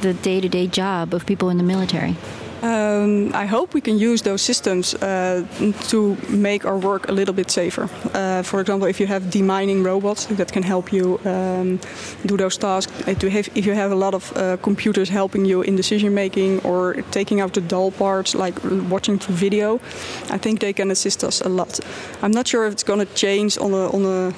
the 0.01 0.13
day 0.13 0.39
to 0.39 0.49
day 0.49 0.67
job 0.67 1.13
of 1.13 1.25
people 1.25 1.49
in 1.49 1.57
the 1.57 1.63
military? 1.63 2.15
Um, 2.63 3.31
I 3.35 3.45
hope 3.45 3.73
we 3.73 3.81
can 3.81 3.99
use 3.99 4.23
those 4.23 4.41
systems 4.41 4.95
uh, 4.95 5.45
to 5.89 6.17
make 6.29 6.65
our 6.65 6.77
work 6.77 7.07
a 7.07 7.11
little 7.11 7.33
bit 7.33 7.51
safer. 7.51 7.89
Uh, 8.13 8.41
for 8.43 8.59
example, 8.61 8.87
if 8.87 8.99
you 8.99 9.07
have 9.07 9.23
demining 9.23 9.85
robots 9.85 10.25
that 10.25 10.51
can 10.51 10.63
help 10.63 10.91
you 10.91 11.19
um, 11.25 11.79
do 12.25 12.35
those 12.35 12.57
tasks, 12.57 12.91
if 13.07 13.23
you, 13.65 13.73
have, 13.73 13.91
a 13.91 13.95
lot 13.95 14.13
of 14.13 14.35
uh, 14.35 14.57
computers 14.57 15.09
helping 15.09 15.45
you 15.45 15.61
in 15.61 15.75
decision 15.75 16.13
making 16.13 16.59
or 16.61 16.95
taking 17.11 17.41
out 17.41 17.53
the 17.53 17.61
dull 17.61 17.91
parts, 17.91 18.33
like 18.33 18.57
watching 18.89 19.19
through 19.19 19.35
video, 19.35 19.75
I 20.29 20.37
think 20.37 20.59
they 20.59 20.73
can 20.73 20.89
assist 20.89 21.23
us 21.23 21.41
a 21.41 21.49
lot. 21.49 21.79
I'm 22.23 22.31
not 22.31 22.47
sure 22.47 22.65
if 22.65 22.73
it's 22.73 22.83
going 22.83 22.99
to 22.99 23.13
change 23.13 23.57
on 23.59 23.73
a 23.73 23.89
on 23.89 24.05
a 24.05 24.33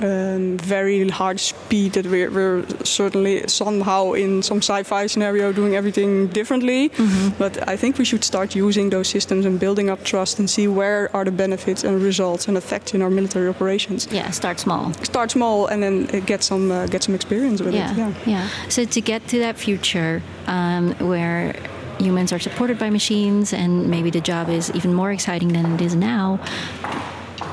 um, 0.00 0.58
very 0.58 1.08
hard 1.08 1.40
speed 1.40 1.92
that 1.92 2.06
we're, 2.06 2.30
we're, 2.30 2.64
certainly 2.84 3.46
somehow 3.48 4.12
in 4.12 4.42
some 4.42 4.58
sci-fi 4.58 5.06
scenario 5.06 5.52
doing 5.52 5.74
everything 5.74 6.28
differently. 6.28 6.88
Mm-hmm. 6.90 7.38
But 7.38 7.68
I 7.68 7.76
think 7.76 7.98
we 7.98 8.04
should 8.04 8.24
start 8.24 8.54
using 8.54 8.90
those 8.90 9.08
systems 9.08 9.44
and 9.44 9.58
building 9.58 9.90
up 9.90 10.04
trust 10.04 10.38
and 10.38 10.48
see 10.48 10.68
where 10.68 11.14
are 11.14 11.24
the 11.24 11.30
benefits 11.30 11.84
and 11.84 12.02
results 12.02 12.48
and 12.48 12.56
effects 12.56 12.94
in 12.94 13.02
our 13.02 13.10
military 13.10 13.48
operations. 13.48 14.08
Yeah, 14.10 14.30
start 14.30 14.58
small. 14.58 14.92
Start 15.04 15.30
small 15.30 15.66
and 15.66 15.82
then 15.82 16.06
get 16.24 16.42
some 16.42 16.70
uh, 16.70 16.86
get 16.86 17.02
some 17.02 17.14
experience 17.14 17.60
with 17.60 17.74
yeah, 17.74 17.92
it. 17.92 17.98
Yeah, 17.98 18.14
yeah. 18.26 18.48
So 18.68 18.84
to 18.84 19.00
get 19.00 19.28
to 19.28 19.38
that 19.40 19.56
future 19.56 20.22
um, 20.46 20.94
where 20.98 21.54
humans 21.98 22.32
are 22.32 22.38
supported 22.38 22.78
by 22.78 22.90
machines 22.90 23.52
and 23.52 23.88
maybe 23.88 24.10
the 24.10 24.20
job 24.20 24.48
is 24.48 24.70
even 24.72 24.92
more 24.94 25.12
exciting 25.12 25.52
than 25.52 25.74
it 25.74 25.80
is 25.80 25.94
now 25.94 26.40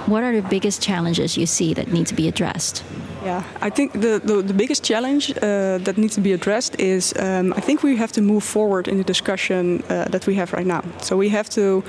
what 0.09 0.23
are 0.23 0.41
the 0.41 0.47
biggest 0.47 0.81
challenges 0.81 1.37
you 1.37 1.45
see 1.45 1.73
that 1.73 1.87
need 1.91 2.07
to 2.07 2.15
be 2.15 2.27
addressed? 2.27 2.83
Yeah, 3.23 3.43
I 3.61 3.69
think 3.69 3.91
the, 3.91 4.21
the, 4.23 4.41
the 4.41 4.53
biggest 4.53 4.83
challenge 4.83 5.31
uh, 5.31 5.77
that 5.79 5.97
needs 5.97 6.15
to 6.15 6.21
be 6.21 6.31
addressed 6.31 6.79
is 6.79 7.13
um, 7.19 7.53
I 7.53 7.59
think 7.59 7.83
we 7.83 7.97
have 7.97 8.11
to 8.13 8.21
move 8.21 8.43
forward 8.43 8.87
in 8.87 8.97
the 8.97 9.03
discussion 9.03 9.83
uh, 9.89 10.05
that 10.05 10.25
we 10.25 10.35
have 10.35 10.53
right 10.53 10.65
now. 10.65 10.83
So 11.01 11.17
we 11.17 11.29
have 11.29 11.49
to 11.49 11.83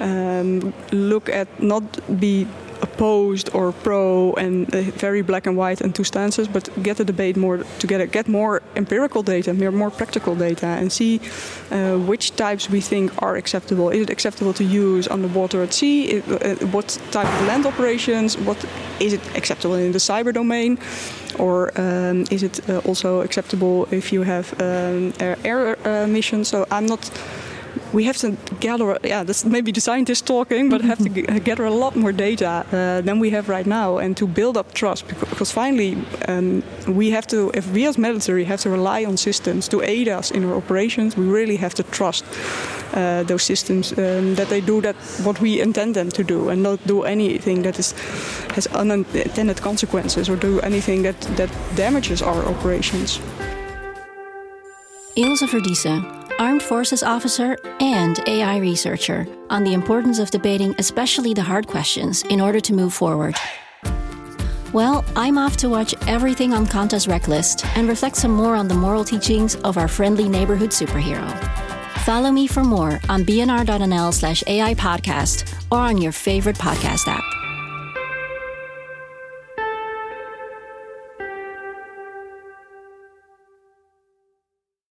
um, 0.00 0.74
look 0.90 1.28
at 1.28 1.48
not 1.62 1.82
be 2.18 2.46
opposed 2.92 3.48
or 3.54 3.72
pro 3.72 4.32
and 4.34 4.74
uh, 4.74 4.82
very 4.98 5.22
black 5.22 5.46
and 5.46 5.56
white 5.56 5.80
and 5.80 5.94
two 5.94 6.04
stances, 6.04 6.48
but 6.48 6.68
get 6.82 6.96
the 6.96 7.04
debate 7.04 7.36
more 7.36 7.58
together, 7.78 8.06
get 8.06 8.28
more 8.28 8.62
empirical 8.76 9.22
data, 9.22 9.52
more, 9.54 9.72
more 9.72 9.90
practical 9.90 10.34
data, 10.34 10.66
and 10.66 10.92
see 10.92 11.20
uh, 11.70 11.96
which 11.96 12.36
types 12.36 12.68
we 12.70 12.80
think 12.80 13.10
are 13.22 13.36
acceptable. 13.36 13.90
Is 13.90 14.02
it 14.02 14.10
acceptable 14.10 14.52
to 14.54 14.64
use 14.64 15.08
underwater 15.08 15.62
at 15.62 15.72
sea? 15.72 16.04
It, 16.04 16.22
uh, 16.28 16.66
what 16.66 16.98
type 17.10 17.26
of 17.26 17.46
land 17.46 17.66
operations? 17.66 18.36
What 18.36 18.64
is 19.00 19.12
it 19.12 19.20
acceptable 19.36 19.74
in 19.74 19.92
the 19.92 19.98
cyber 19.98 20.32
domain? 20.32 20.78
Or 21.38 21.72
um, 21.80 22.26
is 22.30 22.42
it 22.42 22.68
uh, 22.68 22.78
also 22.84 23.22
acceptable 23.22 23.88
if 23.90 24.12
you 24.12 24.22
have 24.22 24.52
um, 24.60 25.14
air, 25.18 25.36
air 25.44 25.78
uh, 25.88 26.06
missions? 26.06 26.48
So 26.48 26.66
I'm 26.70 26.86
not 26.86 27.10
we 27.92 28.04
have 28.04 28.16
to 28.18 28.36
gather, 28.60 28.98
yeah, 29.04 29.22
that's 29.22 29.44
maybe 29.44 29.72
the 29.72 29.80
scientists 29.80 30.22
talking, 30.22 30.68
but 30.70 30.80
have 30.80 30.98
to 30.98 31.08
gather 31.44 31.64
a 31.64 31.70
lot 31.70 31.94
more 31.96 32.12
data 32.12 32.64
uh, 32.72 33.00
than 33.02 33.18
we 33.20 33.30
have 33.30 33.48
right 33.48 33.66
now 33.66 33.98
and 33.98 34.16
to 34.16 34.26
build 34.26 34.56
up 34.56 34.72
trust 34.72 35.06
because 35.08 35.50
finally 35.50 35.96
um, 36.28 36.62
we 36.88 37.10
have 37.10 37.26
to, 37.26 37.50
if 37.54 37.70
we 37.72 37.86
as 37.86 37.98
military 37.98 38.44
have 38.44 38.60
to 38.60 38.70
rely 38.70 39.04
on 39.04 39.16
systems 39.16 39.68
to 39.68 39.82
aid 39.82 40.08
us 40.08 40.30
in 40.30 40.44
our 40.44 40.56
operations, 40.56 41.16
we 41.16 41.26
really 41.26 41.56
have 41.56 41.74
to 41.74 41.82
trust 41.84 42.24
uh, 42.94 43.22
those 43.24 43.42
systems 43.42 43.92
um, 43.92 44.34
that 44.34 44.48
they 44.48 44.60
do 44.60 44.80
that 44.80 44.96
what 45.24 45.40
we 45.40 45.60
intend 45.60 45.94
them 45.94 46.10
to 46.10 46.22
do 46.22 46.48
and 46.48 46.62
not 46.62 46.78
do 46.86 47.02
anything 47.02 47.62
that 47.62 47.78
is 47.78 47.94
has 48.54 48.66
unintended 48.68 49.60
consequences 49.62 50.28
or 50.28 50.36
do 50.36 50.60
anything 50.60 51.02
that, 51.02 51.20
that 51.36 51.50
damages 51.74 52.22
our 52.22 52.44
operations. 52.44 53.20
Ilse 55.16 55.42
Verdiesen 55.42 56.21
Armed 56.38 56.62
Forces 56.62 57.02
officer 57.02 57.58
and 57.80 58.20
AI 58.26 58.58
researcher, 58.58 59.26
on 59.50 59.64
the 59.64 59.74
importance 59.74 60.18
of 60.18 60.30
debating 60.30 60.74
especially 60.78 61.34
the 61.34 61.42
hard 61.42 61.66
questions 61.66 62.22
in 62.24 62.40
order 62.40 62.60
to 62.60 62.72
move 62.72 62.94
forward. 62.94 63.36
Well, 64.72 65.04
I'm 65.16 65.36
off 65.36 65.56
to 65.58 65.68
watch 65.68 65.94
everything 66.06 66.54
on 66.54 66.66
Kanta's 66.66 67.06
rec 67.06 67.28
list 67.28 67.66
and 67.76 67.88
reflect 67.88 68.16
some 68.16 68.32
more 68.32 68.54
on 68.54 68.68
the 68.68 68.74
moral 68.74 69.04
teachings 69.04 69.56
of 69.56 69.76
our 69.76 69.88
friendly 69.88 70.28
neighborhood 70.28 70.70
superhero. 70.70 71.28
Follow 72.04 72.32
me 72.32 72.46
for 72.46 72.64
more 72.64 73.00
on 73.08 73.24
bnr.nl 73.24 74.12
slash 74.14 74.42
AI 74.46 74.74
podcast 74.74 75.54
or 75.70 75.78
on 75.78 75.98
your 75.98 76.12
favorite 76.12 76.56
podcast 76.56 77.06
app. 77.06 77.41